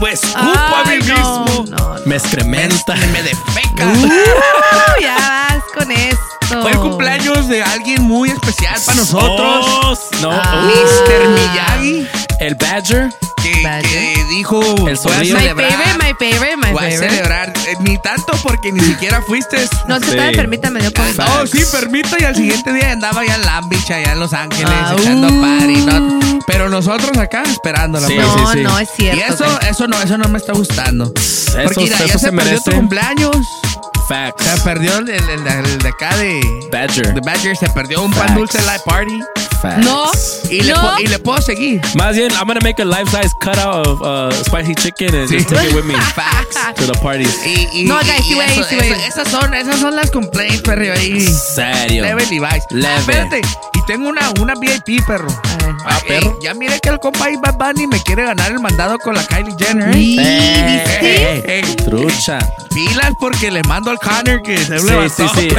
Me 0.00 0.12
escupo 0.12 0.46
a 0.46 0.84
mí 0.84 0.98
no, 1.06 1.44
mismo. 1.44 1.64
no. 1.76 1.94
me 2.04 2.16
excrementa. 2.16 2.94
Me 3.12 3.22
defeca. 3.22 3.86
Uh, 3.86 5.00
ya 5.00 5.16
vas 5.16 5.62
con 5.74 5.90
esto. 5.90 6.62
Fue 6.62 6.70
el 6.70 6.78
cumpleaños 6.78 7.48
de 7.48 7.62
alguien 7.62 8.02
muy 8.02 8.30
especial 8.30 8.80
para 8.84 8.98
nosotros. 8.98 9.66
Oh, 9.66 9.94
no. 10.22 10.30
Ah. 10.32 10.70
Mr. 10.70 11.28
Miyagi. 11.28 12.08
El 12.40 12.54
Badger. 12.56 13.08
Que, 13.42 13.62
Badger. 13.62 14.14
que 14.14 14.24
dijo 14.30 14.60
El 14.62 14.74
voy 14.82 14.92
a 14.92 14.96
zorrillo. 14.96 15.34
My 15.36 15.40
celebrar. 15.42 15.70
favorite, 15.70 15.98
my 15.98 16.14
favorite, 16.32 16.56
my 16.56 16.72
voy 16.72 16.84
a 16.84 16.90
favorite. 16.90 17.10
celebrar. 17.10 17.52
Eh, 17.66 17.74
ni 17.80 17.98
tanto 17.98 18.32
porque 18.42 18.72
ni 18.72 18.80
siquiera 18.80 19.22
fuiste. 19.22 19.56
No, 19.86 19.98
se 19.98 20.04
Sí. 20.04 20.10
estaba 20.10 20.28
enfermita, 20.30 20.70
me 20.70 20.80
dio 20.80 20.92
COVID. 20.92 21.20
Oh, 21.20 21.46
sí, 21.46 21.62
permito. 21.72 22.16
Y 22.18 22.24
al 22.24 22.34
siguiente 22.36 22.72
día 22.72 22.92
andaba 22.92 23.24
ya 23.24 23.36
en 23.36 23.68
Beach, 23.68 23.90
allá 23.90 24.12
en 24.12 24.20
Los 24.20 24.32
Ángeles, 24.32 24.66
Ah, 24.68 24.94
echando 24.98 25.28
uh. 25.28 25.40
party. 25.40 25.76
¿no? 25.86 26.40
Pero 26.46 26.68
nosotros 26.68 27.16
acá 27.18 27.42
esperándola. 27.44 28.06
Sí, 28.06 28.14
pues. 28.16 28.26
No, 28.26 28.52
sí, 28.52 28.58
sí. 28.58 28.62
no 28.64 28.78
es 28.78 28.88
cierto. 28.96 29.18
Y 29.20 29.32
eso, 29.32 29.60
eso 29.68 29.86
no, 29.88 30.00
eso 30.02 30.18
no 30.18 30.28
me 30.28 30.38
está 30.38 30.52
gustando. 30.52 31.12
Eso, 31.16 31.58
Porque 31.64 31.80
mira, 31.80 31.98
ya 31.98 32.04
eso 32.04 32.18
se, 32.18 32.26
se 32.26 32.32
perdió 32.32 32.44
tu 32.60 32.70
merece. 32.70 32.70
cumpleaños. 32.72 33.46
Facts. 34.08 34.44
Se 34.44 34.60
perdió 34.62 34.98
el, 34.98 35.08
el- 35.08 35.28
el- 35.30 35.46
el 35.46 35.78
de 35.78 35.88
acá 35.88 36.16
de, 36.16 36.40
Badger. 36.70 37.12
de 37.14 37.20
Badger. 37.20 37.56
Se 37.56 37.68
perdió 37.70 38.02
un 38.02 38.12
pan 38.12 38.34
dulce 38.34 38.58
live 38.60 38.80
party. 38.84 39.20
Facts. 39.62 39.84
No. 39.84 40.10
Y, 40.50 40.60
le, 40.60 40.72
No. 40.72 40.80
po- 40.80 41.00
y 41.00 41.06
le 41.08 41.18
puedo 41.18 41.40
seguir. 41.42 41.80
Más 41.96 42.14
bien, 42.14 42.30
I'm 42.32 42.46
gonna 42.46 42.60
make 42.62 42.80
a 42.80 42.84
life 42.84 43.10
size 43.10 43.34
cutout 43.40 43.86
of 43.86 44.00
uh, 44.02 44.30
spicy 44.44 44.74
chicken 44.74 45.14
and 45.14 45.28
just 45.30 45.48
take 45.48 45.66
it 45.68 45.74
with 45.74 45.84
me 45.84 45.94
Facts. 46.14 46.56
to 46.76 46.86
the 46.86 46.98
parties. 47.00 47.34
Y, 47.44 47.80
y- 47.80 47.84
No, 47.84 47.96
guys, 47.96 48.24
sí, 48.26 48.34
güey, 48.34 48.48
sí, 48.68 48.76
güey. 48.76 48.92
esas, 48.92 49.28
son, 49.28 49.52
esas 49.54 49.80
son 49.80 49.96
las 49.96 50.10
complaints, 50.10 50.60
perro. 50.62 50.92
Ahí. 50.92 51.20
Serio. 51.26 52.04
Leve 52.04 52.26
Levi's. 52.26 52.64
Leve. 52.70 52.86
Ah, 52.88 52.98
espérate. 52.98 53.40
Y 53.74 53.86
tengo 53.86 54.08
una, 54.08 54.30
una 54.40 54.54
VIP, 54.54 55.04
perro. 55.06 55.26
Ver. 55.64 55.65
Ah, 55.88 56.00
Ey, 56.04 56.08
perro. 56.20 56.38
ya 56.42 56.52
mire 56.54 56.80
que 56.80 56.88
el 56.88 56.98
compa 56.98 57.26
ahí 57.26 57.36
Bad 57.36 57.54
Bunny 57.58 57.86
me 57.86 58.02
quiere 58.02 58.24
ganar 58.24 58.50
el 58.50 58.58
mandado 58.60 58.98
con 58.98 59.14
la 59.14 59.22
Kylie 59.24 59.54
Jenner. 59.58 59.90
¿eh? 59.90 59.92
Sí, 59.94 60.16
Eh, 60.18 60.82
¿viste? 60.84 61.06
Ey, 61.06 61.42
ey, 61.46 61.62
ey. 61.68 61.76
Trucha. 61.76 62.38
Pilas 62.74 63.12
porque 63.20 63.50
le 63.50 63.62
mando 63.62 63.90
al 63.90 63.98
Connor 63.98 64.42
que 64.42 64.58
se 64.58 64.78
Sí, 64.80 64.86
levantó. 64.86 65.28
sí, 65.28 65.40
sí. 65.40 65.48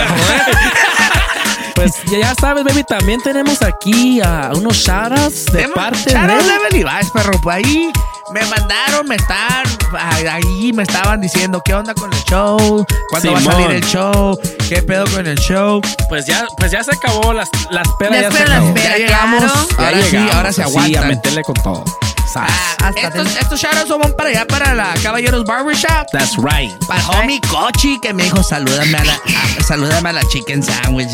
Pues 1.75 1.93
ya, 2.09 2.17
ya 2.19 2.33
sabes, 2.41 2.63
baby, 2.63 2.83
también 2.83 3.21
tenemos 3.21 3.61
aquí 3.61 4.19
a 4.19 4.49
unos 4.55 4.77
shoutouts 4.77 5.45
de 5.45 5.67
parte 5.69 6.09
shout 6.09 6.27
out 6.31 6.41
de... 6.41 6.77
Levi's, 6.79 7.11
perro. 7.11 7.39
Pues 7.39 7.57
ahí 7.57 7.91
me 8.33 8.45
mandaron, 8.45 9.07
me 9.07 9.15
están, 9.15 9.63
ahí 10.29 10.71
me 10.73 10.83
estaban 10.83 11.21
diciendo 11.21 11.61
qué 11.63 11.73
onda 11.73 11.93
con 11.93 12.11
el 12.13 12.19
show, 12.23 12.85
cuándo 13.09 13.31
va 13.31 13.37
a 13.37 13.41
Simón. 13.41 13.53
salir 13.55 13.71
el 13.71 13.83
show, 13.85 14.37
qué 14.67 14.81
pedo 14.81 15.05
con 15.07 15.25
el 15.27 15.37
show. 15.37 15.81
Pues 16.09 16.25
ya, 16.25 16.45
pues 16.57 16.71
ya 16.71 16.83
se 16.83 16.91
acabó 16.93 17.31
la, 17.33 17.47
la 17.71 17.81
espera, 17.83 18.11
La 18.11 18.21
ya 18.21 18.31
se 18.31 18.43
acabó. 18.43 18.67
espera. 18.67 18.89
ya 18.89 18.97
llegamos, 18.97 19.43
claro. 19.43 19.67
Ya 19.77 19.85
ahora 19.87 20.01
sí, 20.03 20.11
llegamos, 20.11 20.35
ahora 20.35 20.53
se 20.53 20.61
así, 20.63 20.71
aguantan. 20.71 21.03
a 21.03 21.07
meterle 21.07 21.43
con 21.43 21.55
todo. 21.55 21.83
¿sabes? 22.33 22.51
Ah, 22.83 22.91
estos, 22.93 23.13
dentro. 23.23 23.39
estos 23.41 23.59
shoutouts 23.61 23.87
son 23.87 24.01
para 24.17 24.29
allá, 24.29 24.45
para 24.45 24.73
la 24.75 24.93
Caballeros 25.01 25.45
Barbershop. 25.45 26.07
That's 26.11 26.35
right. 26.37 26.73
Para 26.85 26.99
el 26.99 27.09
homie 27.23 27.39
Cochi 27.49 27.97
que 28.01 28.13
me 28.13 28.23
dijo 28.23 28.43
salúdame 28.43 28.97
a 28.97 29.05
la, 29.05 29.13
a- 29.13 29.63
salúdame 29.63 30.09
a 30.09 30.13
la 30.13 30.23
chicken 30.27 30.61
sandwich. 30.61 31.07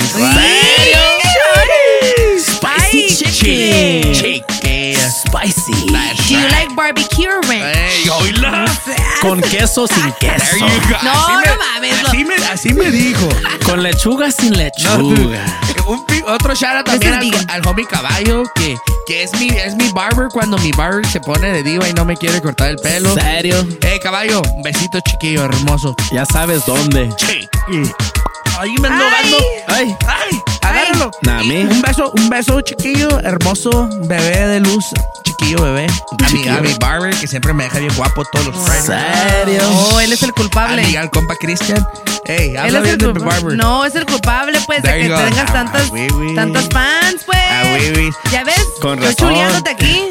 Spicy 2.94 3.26
chicken. 3.26 4.14
Chicken. 4.14 4.96
Spicy. 5.10 5.74
That's 5.91 6.28
Do 6.28 6.36
you 6.36 6.39
right. 6.46 6.52
like 6.70 6.76
barbecue 6.76 7.28
or 7.28 7.41
ranch? 7.50 7.76
Ey, 7.76 8.08
oíla. 8.10 8.66
Con 9.20 9.41
queso 9.41 9.88
sin 9.88 10.14
There 10.22 10.38
queso. 10.38 10.58
you 10.58 10.80
go. 10.88 10.98
No, 11.02 11.12
Así 11.12 11.34
no 11.34 11.39
me- 11.41 11.58
mames, 11.58 12.04
Así 12.06 12.24
me, 12.24 12.36
así 12.36 12.74
me 12.76 12.91
dijo. 12.91 13.28
Con 13.66 13.82
lechuga 13.82 14.32
sin 14.32 14.56
lechuga. 14.56 15.44
Un 15.88 16.06
otro 16.28 16.54
shout 16.54 16.76
out 16.78 16.86
también 16.86 17.14
al, 17.16 17.32
al 17.50 17.68
homie 17.68 17.86
caballo 17.88 18.44
que, 18.56 18.78
que 19.08 19.24
es 19.24 19.34
mi 19.39 19.50
es 19.50 19.76
mi 19.76 19.89
barber 19.89 20.28
cuando 20.32 20.58
mi 20.60 20.72
barber 20.72 21.06
se 21.08 21.20
pone 21.20 21.52
de 21.52 21.64
diva 21.64 21.89
y 21.89 21.94
no 21.94 22.06
me 22.06 22.16
quiere 22.16 22.41
cortar 22.44 22.70
el 22.70 22.78
pelo. 22.78 23.16
¿Serio? 23.16 23.66
Hey 23.82 24.00
caballo, 24.04 24.41
un 24.56 24.62
besito 24.62 25.00
chiquillo 25.02 25.44
hermoso. 25.46 25.96
Ya 26.12 26.26
sabes 26.26 26.64
dónde. 26.68 27.10
Sí. 27.18 27.50
Ahí 28.60 28.76
me 28.80 28.88
ando 28.88 29.04
Ay. 29.68 29.96
Ay. 30.08 30.39
Ay, 30.62 30.73
Nah, 31.22 31.41
Y 31.44 31.48
me. 31.48 31.66
Un 31.66 31.82
beso, 31.82 32.12
un 32.16 32.30
beso 32.30 32.62
chiquillo, 32.62 33.20
hermoso, 33.22 33.89
bebé 34.06 34.48
de 34.48 34.60
luz, 34.60 34.86
chiquillo 35.24 35.62
bebé. 35.64 35.88
A 35.88 36.16
mi, 36.24 36.28
Chiquillo. 36.28 36.58
a 36.58 36.62
mi 36.62 36.74
barber 36.80 37.16
que 37.16 37.28
siempre 37.28 37.54
me 37.54 37.64
deja 37.66 37.80
bien 37.80 37.94
guapo 37.96 38.24
todos 38.32 38.48
los 38.48 38.56
Fridays. 38.58 38.86
¿Serio? 39.46 39.62
Oh, 39.72 40.00
él 40.00 40.12
es 40.14 40.24
el 40.24 40.32
culpable. 40.34 40.82
Amiga, 40.84 41.02
al 41.02 41.10
compa 41.10 41.36
Cristian. 41.36 41.86
Hey, 42.26 42.52
Él 42.52 42.58
habla 42.58 42.80
bien 42.80 42.98
de 42.98 43.14
mi 43.14 43.20
barber. 43.20 43.58
No, 43.58 43.84
es 43.86 43.96
el 43.96 44.06
culpable, 44.06 44.58
pues, 44.66 44.82
de 44.82 44.89
que 44.94 45.04
tengas 45.10 45.50
Ah, 45.50 45.54
tantos, 45.54 45.89
oui, 45.91 46.08
oui. 46.14 46.36
tantos 46.36 46.70
fans, 46.72 47.24
pues. 47.26 47.38
Ah. 47.38 47.64
Ya 48.32 48.44
ves, 48.46 48.66
Con 48.82 49.02
razón. 49.02 49.16
chuleándote 49.30 49.70
aquí. 49.72 50.08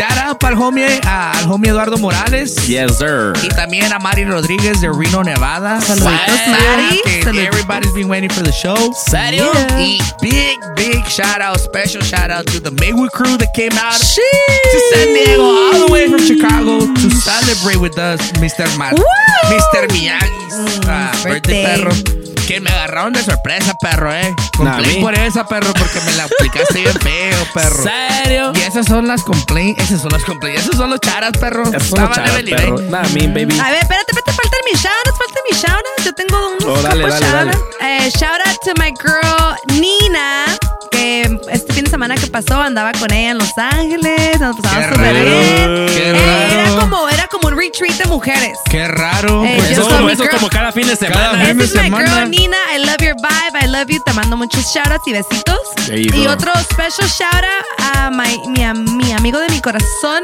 Shout 0.00 0.16
out 0.16 0.42
el 0.44 0.56
homie, 0.56 0.86
a- 1.04 1.32
al 1.32 1.50
homie 1.52 1.68
Eduardo 1.68 1.98
Morales. 1.98 2.54
Yes, 2.66 2.96
sir. 2.96 3.34
Y 3.42 3.48
también 3.48 3.92
a 3.92 3.98
Mari 3.98 4.24
Rodríguez 4.24 4.80
de 4.80 4.88
Reno, 4.88 5.22
Nevada. 5.22 5.78
Saluditos. 5.82 6.40
Mari. 6.48 7.46
Everybody's 7.46 7.92
been 7.92 8.08
waiting 8.08 8.30
for 8.30 8.42
the 8.42 8.50
show. 8.50 8.76
¿Serio? 8.94 9.52
Yeah. 9.52 9.78
Y 9.78 9.98
big, 10.22 10.58
big 10.74 11.04
shout 11.06 11.42
out, 11.42 11.60
special 11.60 12.00
shout 12.02 12.30
out 12.30 12.46
to 12.46 12.60
the 12.60 12.70
Maywood 12.70 13.10
crew 13.12 13.36
that 13.36 13.52
came 13.54 13.72
out 13.72 13.92
to 13.92 14.80
San 14.94 15.06
Diego, 15.08 15.42
all 15.42 15.86
the 15.86 15.92
way 15.92 16.08
from 16.08 16.20
Chicago 16.20 16.80
to 16.80 17.10
celebrate 17.10 17.76
with 17.78 17.98
us, 17.98 18.20
Mr. 18.40 18.66
Ma- 18.78 18.90
Mr. 18.90 19.86
Miyagi's 19.88 20.80
ah, 20.88 21.12
birthday, 21.22 21.62
birthday. 21.62 21.76
perro. 21.76 22.19
Que 22.50 22.60
me 22.60 22.70
agarraron 22.70 23.12
de 23.12 23.22
sorpresa, 23.22 23.74
perro, 23.80 24.12
eh. 24.12 24.34
Complain 24.56 25.00
por 25.00 25.14
esa, 25.14 25.46
perro, 25.46 25.72
porque 25.72 26.00
me 26.04 26.12
la 26.14 26.24
aplicaste 26.24 26.80
bien 26.80 26.92
feo, 27.00 27.46
perro. 27.54 27.84
¿Serio? 27.84 28.52
Y 28.54 28.60
esas 28.62 28.86
son 28.86 29.06
las 29.06 29.22
complaints, 29.22 29.80
esas 29.84 30.02
son 30.02 30.10
las 30.10 30.24
complaints, 30.24 30.62
esos 30.62 30.76
son 30.76 30.90
los 30.90 30.98
charas, 31.00 31.30
perro. 31.38 31.62
Esos 31.72 31.88
son 31.90 32.00
los 32.00 32.16
de 32.16 32.22
perro. 32.56 32.74
Belly, 32.76 32.88
Nah, 32.90 33.02
me, 33.14 33.28
baby. 33.28 33.58
A 33.60 33.70
ver, 33.70 33.82
espérate, 33.82 34.06
espérate, 34.10 34.32
faltan 34.32 34.60
mis 34.72 34.82
shoutouts, 34.82 35.18
faltan 35.18 35.42
mis 35.48 35.58
shoutouts. 35.62 36.04
Yo 36.04 36.12
tengo 36.14 36.48
unos 36.48 36.64
Oh, 36.64 36.82
dale, 36.82 37.06
dale, 37.08 37.26
dale. 37.26 37.52
Eh, 37.82 38.10
shout 38.10 38.40
out 38.46 38.58
to 38.64 38.72
my 38.78 38.92
girl 39.00 39.56
Nina, 39.80 40.44
que 40.90 41.38
este 41.52 41.72
fin 41.72 41.84
de 41.84 41.90
semana 41.90 42.16
que 42.16 42.26
pasó 42.26 42.60
andaba 42.60 42.90
con 42.92 43.12
ella 43.12 43.30
en 43.30 43.38
Los 43.38 43.56
Ángeles, 43.56 44.40
nos 44.40 44.56
pasamos 44.56 44.86
súper 44.96 45.14
bien. 45.14 45.86
qué 45.86 46.10
Eh, 46.10 46.12
raro. 46.12 46.60
era 46.70 46.80
como 46.80 47.08
un 47.38 47.56
retreat 47.58 47.96
de 47.96 48.06
mujeres. 48.06 48.58
Qué 48.70 48.86
raro. 48.88 49.44
Eh, 49.44 49.54
pues, 49.58 49.70
Eso, 49.72 49.88
como, 49.88 50.08
como 50.30 50.48
cada 50.48 50.72
fin 50.72 50.86
de 50.86 50.96
Cada 50.96 51.30
semana. 51.30 51.44
fin 51.46 51.60
Esta 51.60 51.78
de 51.78 51.84
semana. 51.84 52.14
girl 52.20 52.30
Nina, 52.30 52.56
I 52.74 52.78
love 52.84 52.96
your 53.00 53.14
vibe, 53.16 53.64
I 53.64 53.66
love 53.68 53.86
you, 53.88 54.00
te 54.04 54.12
mando 54.12 54.36
muchos 54.36 54.64
shoutouts 54.74 55.06
y 55.06 55.12
besitos. 55.12 55.58
Y 55.92 56.26
otro 56.26 56.52
special 56.70 57.08
shoutout 57.08 57.64
a 57.94 58.10
my, 58.10 58.38
mi, 58.48 58.62
am- 58.64 58.96
mi 58.96 59.12
amigo 59.12 59.38
de 59.40 59.48
mi 59.48 59.60
corazón, 59.60 60.22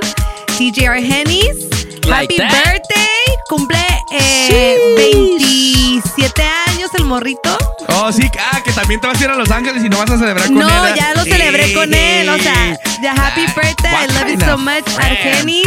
DJ 0.59 0.89
Argenis. 0.89 1.57
Like 2.07 2.35
Happy 2.35 2.37
that. 2.37 2.53
birthday, 2.65 3.37
cumple 3.49 3.79
eh, 4.13 4.79
27 4.97 6.43
años 6.69 6.86
el 6.95 7.05
morrito. 7.05 7.57
Oh, 7.89 8.11
sí, 8.13 8.29
ah, 8.53 8.61
que 8.65 8.73
también 8.73 9.01
te 9.01 9.07
vas 9.07 9.21
a 9.21 9.25
ir 9.25 9.31
a 9.31 9.37
Los 9.37 9.51
Ángeles 9.51 9.83
y 9.85 9.89
no 9.89 9.99
vas 9.99 10.11
a 10.11 10.19
celebrar 10.19 10.47
con 10.49 10.57
él. 10.61 10.67
No, 10.67 10.87
¿eh? 10.87 10.95
ya 10.97 11.15
lo 11.15 11.23
celebré 11.25 11.73
con 11.73 11.93
él, 11.95 12.29
o 12.29 12.39
sea, 12.39 12.77
ya 13.03 13.13
happy 13.13 13.43
Ah, 13.47 13.53
birthday, 13.55 14.05
I 14.05 14.07
love 14.13 14.29
you 14.29 14.41
so 14.45 14.59
much, 14.59 14.85
Argenis. 14.99 15.67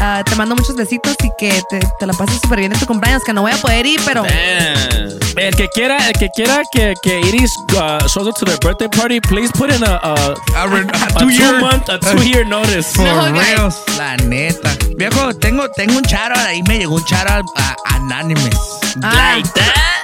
Ah, 0.00 0.22
te 0.24 0.34
mando 0.36 0.54
muchos 0.54 0.76
besitos 0.76 1.16
y 1.22 1.30
que 1.38 1.62
te, 1.70 1.80
te 1.98 2.06
la 2.06 2.12
pases 2.12 2.40
súper 2.42 2.60
bien 2.60 2.72
en 2.72 2.78
tu 2.78 2.86
cumpleaños, 2.86 3.22
que 3.24 3.32
no 3.32 3.42
voy 3.42 3.52
a 3.52 3.56
poder 3.56 3.86
ir, 3.86 4.00
pero... 4.04 4.22
Damn. 4.22 5.16
El 5.36 5.54
que 5.54 5.68
quiera, 5.68 5.98
el 6.08 6.14
que 6.14 6.28
quiera 6.34 6.62
que, 6.72 6.94
que 7.02 7.20
Iris 7.20 7.52
uh, 7.74 8.06
shows 8.08 8.26
up 8.26 8.34
to 8.38 8.46
their 8.46 8.58
birthday 8.60 8.88
party, 8.88 9.20
please 9.20 9.50
put 9.52 9.70
in 9.70 9.82
a, 9.84 9.96
a, 10.02 10.14
A, 10.56 10.66
re- 10.66 10.86
a 10.92 11.06
a 11.06 11.18
two 11.20 11.28
year- 11.30 11.60
month, 11.60 11.88
a 11.90 11.98
two 12.00 12.22
year 12.24 12.46
notice. 12.46 12.90
For 12.96 13.04
No, 13.04 13.32
guys. 13.32 13.74
la 13.98 14.16
neta. 14.16 14.70
Viejo, 14.96 15.34
tengo, 15.34 15.68
tengo 15.76 15.96
un 15.98 16.04
charo, 16.04 16.34
ahí 16.38 16.62
me 16.62 16.78
llegó 16.78 16.94
un 16.94 17.04
charo 17.04 17.30
a, 17.54 17.60
a 17.60 17.96
Anonymous. 17.96 18.56
Ah. 19.02 19.34
Like 19.36 19.48
that. 19.54 19.95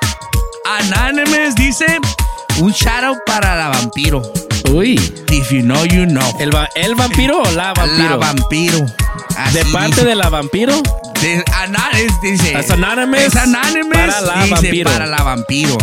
Anonymous 0.65 1.55
dice, 1.57 1.87
Un 2.59 2.73
shout 2.73 3.03
out 3.05 3.19
para 3.27 3.57
la 3.57 3.69
vampiro. 3.69 4.23
Uy. 4.71 4.95
If 5.31 5.51
you 5.51 5.63
know, 5.63 5.85
you 5.87 6.07
know. 6.07 6.23
¿El, 6.39 6.55
va- 6.55 6.69
el 6.77 6.95
vampiro 6.95 7.43
o 7.43 7.51
la 7.53 7.73
vampiro? 7.73 8.09
La 8.11 8.17
vampiro. 8.17 8.87
Así 9.37 9.55
¿De 9.59 9.65
parte 9.67 9.89
dice. 9.89 10.05
de 10.05 10.15
la 10.15 10.29
vampiro? 10.29 10.83
De, 11.21 11.45
anonymous, 11.55 12.21
dice. 12.23 12.59
Es 12.59 12.71
anonymous 12.71 13.21
Es 13.21 13.37
anonymous. 13.37 13.97
para 13.97 14.21
la 14.21 14.35
dice, 14.43 14.55
vampiro. 14.55 14.91
Para 14.91 15.07
la 15.07 15.23
vampiro. 15.23 15.79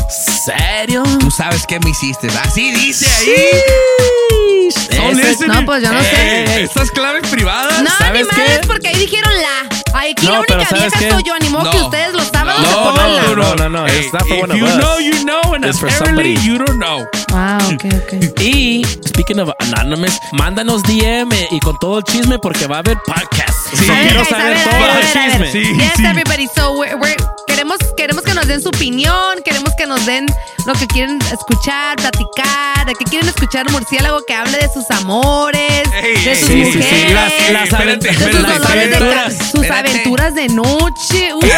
¿Serio? 0.46 1.04
Tú 1.20 1.32
sabes 1.32 1.66
qué 1.68 1.80
me 1.80 1.90
hiciste. 1.90 2.28
Así 2.44 2.72
dice 2.72 3.06
ahí. 3.18 4.70
Son 4.96 5.20
Ese-. 5.20 5.48
No, 5.48 5.66
pues 5.66 5.84
yo 5.84 5.92
no 5.92 6.00
sé. 6.02 6.10
Eh, 6.16 6.64
Estas 6.64 6.92
claves 6.92 7.28
privadas. 7.30 7.82
No, 7.82 7.90
¿sabes 7.98 8.28
ni 8.32 8.44
qué? 8.44 8.62
porque 8.68 8.88
ahí 8.90 8.96
dijeron 9.00 9.32
la. 9.42 10.00
Aquí 10.00 10.26
No, 10.26 10.34
la 10.34 10.40
única 10.40 10.66
¿sabes 10.66 10.92
vieja 10.94 11.00
qué? 11.00 11.12
soy 11.12 11.24
yo. 11.24 11.34
Animó 11.34 11.64
No. 11.64 11.72
que 11.72 11.78
ustedes 11.78 12.14
No, 12.62 12.96
no, 12.96 13.36
no, 13.36 13.56
no, 13.56 13.70
no. 13.70 13.86
Hey, 13.86 14.00
It's 14.00 14.14
not 14.14 14.24
for 14.28 14.36
if 14.36 14.42
one 14.42 14.52
of 14.52 14.58
you 14.58 14.66
us. 14.66 14.78
know, 14.78 15.00
you 15.00 15.24
know, 15.26 15.42
and 15.54 15.66
It's 15.66 15.80
for 15.80 15.88
apparently 15.88 16.36
somebody. 16.36 16.48
you 16.48 16.58
don't 16.58 16.80
know. 16.80 17.08
Wow, 17.32 17.58
ok, 17.74 17.86
ok. 17.86 18.42
Y, 18.42 18.84
speaking 19.06 19.40
of 19.40 19.52
anonymous, 19.60 20.18
mándanos 20.34 20.84
DM 20.84 21.30
y 21.52 21.60
con 21.60 21.78
todo 21.80 22.00
el 22.00 22.04
chisme 22.04 22.40
porque 22.40 22.68
va 22.68 22.78
a 22.78 22.80
haber 22.80 22.98
podcast. 23.06 23.58
Sí. 23.74 23.86
So, 23.86 23.92
A 23.94 23.96
ver, 23.96 24.08
quiero 24.08 24.20
guys, 24.22 24.32
a 24.34 24.36
saber 24.38 24.54
ver, 24.54 24.58
a 24.58 24.64
todo 24.64 24.80
ver, 24.80 24.90
a 24.90 25.00
el 25.00 25.00
ver, 25.00 25.18
a 25.18 25.38
ver. 25.38 25.52
chisme. 25.52 25.52
Sí, 25.52 25.78
Yes, 25.78 25.94
sí. 25.96 26.06
everybody. 26.06 26.48
So, 26.56 26.72
we're, 26.78 26.96
we're- 26.98 27.16
queremos, 27.60 27.78
queremos 27.98 28.24
que 28.24 28.34
nos 28.34 28.48
den 28.48 28.62
su 28.62 28.70
opinión, 28.70 29.42
queremos 29.44 29.74
que 29.78 29.86
nos 29.86 30.06
den 30.06 30.26
lo 30.66 30.74
que 30.74 30.88
quieren 30.88 31.20
escuchar, 31.34 31.98
platicar, 31.98 32.86
de 32.86 32.94
que 32.96 33.04
quieren 33.04 33.28
escuchar 33.28 33.68
un 33.68 33.74
murciélago 33.74 34.22
que 34.26 34.34
hable 34.34 34.58
de 34.58 34.70
sus 34.74 34.90
amores, 34.92 35.84
Ey, 36.02 36.24
de 36.24 36.32
ey, 36.32 36.36
sus 36.40 36.48
Sí, 36.48 36.54
sí, 36.72 36.78
mujeres, 36.78 36.88
sí. 36.90 37.14
Las, 37.14 37.52
las, 37.52 37.64
Espérate, 37.70 38.08
de 38.08 38.14
sus 38.14 38.22
espérate, 38.28 38.60
dolores 38.60 38.90
de 38.90 39.46
sus 39.46 39.64
Espérate. 39.64 39.90
aventuras 39.90 40.36
de 40.36 40.48
noche. 40.48 41.34
Wait. 41.34 41.52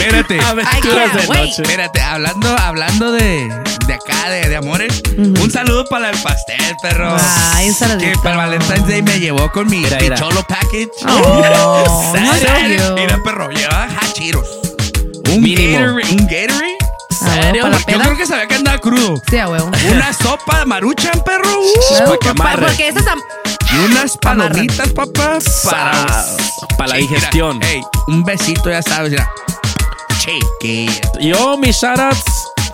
Espérate. 0.00 0.40
Aventuras 0.40 1.14
de 1.14 1.26
wait. 1.28 1.40
noche. 1.40 1.62
Espérate, 1.62 2.00
hablando, 2.00 2.56
hablando 2.58 3.12
de, 3.12 3.48
de 3.86 3.94
acá, 3.94 4.28
de, 4.28 4.48
de 4.48 4.56
amores, 4.56 5.02
un 5.16 5.50
saludo 5.52 5.84
para 5.86 6.10
el 6.10 6.18
pastel, 6.18 6.56
perro. 6.82 7.16
Ay, 7.54 7.68
un 7.68 7.74
saludito. 7.74 8.10
Que 8.12 8.18
para 8.18 8.36
Valentine's 8.38 8.86
Day 8.88 9.02
me 9.02 9.20
llevó 9.20 9.50
con 9.52 9.68
mi 9.68 9.78
Mira, 9.78 9.98
mira. 10.00 10.16
picholo 10.16 10.42
package. 10.48 10.88
Oh, 11.06 12.12
no 12.20 12.34
¿Serio? 12.34 12.54
serio. 12.56 12.94
Mira, 12.96 13.18
perro, 13.22 13.50
lleva 13.50 13.88
hachiros. 14.40 14.48
Un 15.34 15.42
Mínimo. 15.42 15.78
Gatorade. 15.78 16.10
Un 16.12 16.26
Gatorade. 16.26 16.76
¿Serio? 17.10 17.62
para 17.62 17.78
la 17.78 17.78
Yo 17.92 17.98
creo 18.00 18.16
que 18.16 18.26
sabía 18.26 18.48
que 18.48 18.54
andaba 18.56 18.78
crudo. 18.78 19.14
Sí, 19.30 19.38
a 19.38 19.48
huevo. 19.48 19.70
Una 19.90 20.12
sopa 20.12 20.60
de 20.60 20.66
maruchan, 20.66 21.22
perro. 21.24 21.60
Pa' 22.06 22.18
que 22.18 22.34
Pa- 22.34 22.42
amarre. 22.44 22.66
Porque 22.66 22.88
esas 22.88 23.06
am- 23.06 23.20
Y 23.72 23.78
unas 23.90 24.16
palomitas, 24.18 24.88
papá. 24.90 25.38
Para, 25.64 26.06
Para 26.76 26.88
la 26.88 26.96
Sí, 26.96 27.02
mira, 27.02 27.14
digestión. 27.14 27.62
ey, 27.62 27.80
un 28.08 28.24
besito, 28.24 28.68
ya 28.70 28.82
sabes, 28.82 29.12
mira. 29.12 29.30
Chiquilla. 30.20 31.00
Yo, 31.20 31.56
mis 31.56 31.76
shoutouts 31.76 32.22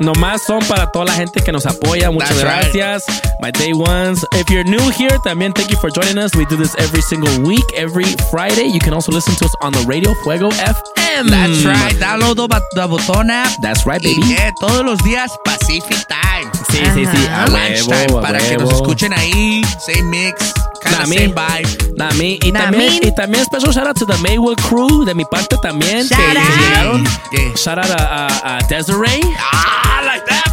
nomás 0.00 0.42
son 0.46 0.60
para 0.66 0.90
toda 0.90 1.06
la 1.06 1.12
gente 1.12 1.40
que 1.42 1.52
nos 1.52 1.66
apoya. 1.66 2.10
Muchas 2.10 2.30
That's 2.36 2.42
right. 2.44 2.72
gracias. 2.72 3.04
My 3.40 3.50
day 3.52 3.72
ones. 3.72 4.24
If 4.34 4.50
you're 4.50 4.64
new 4.64 4.90
here, 4.90 5.16
también 5.24 5.52
thank 5.54 5.70
you 5.70 5.76
for 5.78 5.90
joining 5.90 6.18
us. 6.18 6.34
We 6.34 6.44
do 6.46 6.56
this 6.56 6.74
every 6.78 7.02
single 7.02 7.30
week, 7.46 7.64
every 7.76 8.04
Friday. 8.30 8.66
You 8.66 8.80
can 8.80 8.92
also 8.94 9.12
listen 9.12 9.34
to 9.36 9.44
us 9.44 9.54
on 9.62 9.72
the 9.72 9.84
radio 9.86 10.12
Fuego 10.24 10.50
FM. 10.50 11.30
That's 11.30 11.64
right. 11.64 11.94
Download 11.96 12.36
the, 12.36 12.86
botón 12.88 13.30
app. 13.30 13.50
That's 13.62 13.86
right, 13.86 14.02
Y 14.02 14.14
baby. 14.20 14.34
eh, 14.34 14.52
todos 14.60 14.84
los 14.84 14.98
días 15.04 15.30
Pacific 15.44 16.04
Time. 16.08 16.50
Sí, 16.70 16.78
sí, 16.94 17.06
sí. 17.06 17.26
A 17.28 17.46
Lunchtime. 17.46 17.96
huevo, 18.06 18.18
a 18.18 18.22
para 18.22 18.38
que 18.38 18.56
nos 18.56 18.72
escuchen 18.74 19.12
ahí. 19.12 19.62
Same 19.86 20.02
mix. 20.02 20.52
Nah, 20.84 21.04
same 21.04 21.28
vibe. 21.28 21.94
Nah, 21.96 22.10
me. 22.14 22.38
Y 22.42 22.52
Nah, 22.52 22.60
también, 22.70 23.00
me. 23.02 23.08
y 23.08 23.12
también 23.14 23.44
special 23.44 23.72
shout 23.72 23.86
out 23.86 23.96
to 23.96 24.06
the 24.06 24.16
Maywood 24.18 24.56
crew 24.68 25.04
de 25.04 25.14
mi 25.14 25.24
parte 25.24 25.56
también. 25.62 26.06
Shout 26.06 26.18
que 26.18 26.38
out. 26.38 26.58
llegaron. 26.60 27.04
Yeah. 27.32 27.54
Shout 27.56 27.78
out 27.78 27.90
a, 27.90 28.26
a, 28.26 28.58
a 28.58 28.62
Desiree. 28.68 29.20
Ah, 29.38 29.87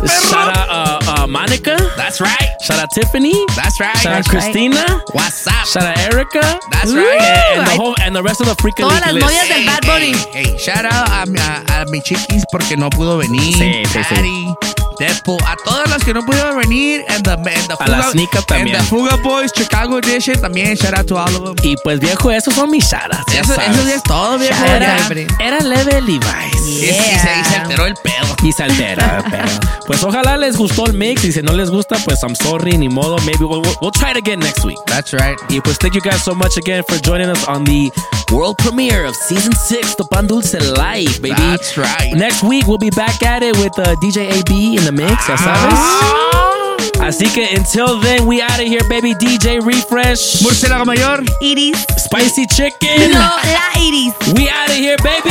Shout 0.07 0.55
out 0.55 1.03
a, 1.19 1.23
a 1.23 1.27
Monica. 1.27 1.77
That's 1.97 2.21
right. 2.21 2.49
Shout 2.61 2.79
out 2.79 2.89
Tiffany. 2.91 3.33
That's 3.55 3.79
right. 3.79 3.95
Shout 3.97 4.13
out 4.13 4.23
That's 4.25 4.33
right. 4.33 4.41
Christina. 4.43 5.01
What's 5.13 5.47
up? 5.47 5.65
Shout 5.65 5.83
out 5.83 5.97
Erica. 5.97 6.41
That's 6.71 6.91
Ooh, 6.91 6.97
right. 6.97 7.21
And, 7.21 7.59
and 7.61 7.67
the 7.67 7.75
whole 7.75 7.95
and 8.01 8.15
the 8.15 8.23
rest 8.23 8.41
of 8.41 8.47
the 8.47 8.55
freaking 8.55 8.87
Todas 8.89 9.01
las 9.01 9.13
list. 9.13 9.25
novias 9.27 9.47
del 9.49 9.65
Bad 9.65 9.85
Bunny. 9.85 10.13
Hey, 10.31 10.43
hey, 10.51 10.57
shout 10.57 10.85
out 10.85 11.09
a, 11.27 11.29
mi- 11.31 11.39
a, 11.39 11.81
a 11.81 11.85
mi 11.91 12.01
chiquis 12.01 12.43
porque 12.51 12.77
no 12.77 12.89
pudo 12.89 13.17
venir. 13.17 13.53
Sí, 13.55 13.83
sí, 13.85 14.03
sí. 14.03 14.84
Deadpool, 14.99 15.39
a 15.45 15.55
todas 15.63 15.89
las 15.89 16.03
que 16.03 16.13
no 16.13 16.21
pudieron 16.25 16.57
venir. 16.57 17.03
And 17.09 17.23
the, 17.23 17.31
and 17.31 17.67
the 17.67 17.75
A 17.79 17.87
la 17.87 17.97
Fuga- 18.03 18.11
Sneaker 18.11 18.43
también. 18.43 18.75
And 18.75 18.83
the 18.85 18.89
Fuga 18.89 19.15
Boys 19.17 19.51
Chicago 19.53 19.97
Edition 19.99 20.39
también. 20.41 20.75
Shout 20.77 20.97
out 20.97 21.07
to 21.07 21.17
all 21.17 21.35
of 21.35 21.43
them. 21.43 21.55
Y 21.63 21.75
pues 21.83 21.99
viejo, 21.99 22.31
esos 22.31 22.53
son 22.53 22.69
mis 22.71 22.85
shoutouts. 22.85 23.33
Eso, 23.33 23.53
eso 23.53 23.87
es 23.87 24.03
todo, 24.03 24.37
viejo. 24.39 24.55
Out, 24.63 25.41
Era 25.41 25.59
leve 25.61 26.01
Levi's. 26.01 26.65
Y, 26.67 26.85
y 26.85 26.87
se, 26.87 27.39
y 27.39 27.43
se 27.45 27.55
alteró 27.57 27.85
el 27.85 27.95
pedo. 27.95 28.35
Y 28.43 28.51
se 28.51 28.63
altera, 28.63 29.23
pero 29.31 29.45
pues 29.87 30.03
ojalá 30.03 30.37
les 30.37 30.57
gustó 30.57 30.85
el 30.87 30.93
mix 30.93 31.23
y 31.23 31.31
si 31.31 31.41
no 31.41 31.53
les 31.53 31.69
gusta, 31.69 31.97
pues 32.05 32.21
I'm 32.23 32.35
sorry, 32.35 32.77
ni 32.77 32.89
modo. 32.89 33.17
Maybe 33.25 33.45
we'll, 33.45 33.61
we'll, 33.61 33.75
we'll 33.81 33.91
try 33.91 34.11
it 34.11 34.17
again 34.17 34.39
next 34.39 34.63
week. 34.65 34.77
That's 34.87 35.13
right. 35.13 35.37
Y 35.49 35.59
pues 35.61 35.77
thank 35.79 35.93
you 35.95 36.01
guys 36.01 36.23
so 36.23 36.33
much 36.35 36.57
again 36.57 36.83
for 36.87 36.97
joining 37.01 37.29
us 37.29 37.43
on 37.47 37.63
the 37.63 37.91
world 38.31 38.57
premiere 38.57 39.05
of 39.05 39.15
season 39.15 39.53
six, 39.55 39.95
The 39.95 40.03
Pan 40.05 40.27
Dulce 40.27 40.53
Live, 40.77 41.21
baby. 41.21 41.35
That's 41.35 41.77
right. 41.77 42.13
Next 42.13 42.43
week 42.43 42.67
we'll 42.67 42.77
be 42.79 42.89
back 42.91 43.21
at 43.23 43.41
it 43.43 43.55
with 43.57 43.77
uh, 43.79 43.95
DJ 44.01 44.31
AB 44.31 44.77
the 44.85 44.91
mix, 44.91 45.27
ya 45.27 45.35
sabes. 45.35 45.79
Ah. 45.79 47.07
Así 47.07 47.25
que 47.33 47.55
until 47.55 47.99
then, 47.99 48.25
we 48.27 48.41
out 48.41 48.59
of 48.59 48.67
here, 48.67 48.83
baby. 48.87 49.15
DJ 49.15 49.59
Refresh, 49.59 50.41
Murciélago 50.43 50.85
Mayor. 50.85 51.23
Iris. 51.41 51.85
Spicy 51.97 52.45
Chicken. 52.45 53.11
No, 53.11 53.19
la 53.19 53.65
Iris. 53.81 54.13
We 54.33 54.47
out 54.47 54.69
of 54.69 54.75
here, 54.75 54.97
baby. 55.01 55.29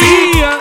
See 0.00 0.40
ya. 0.40 0.58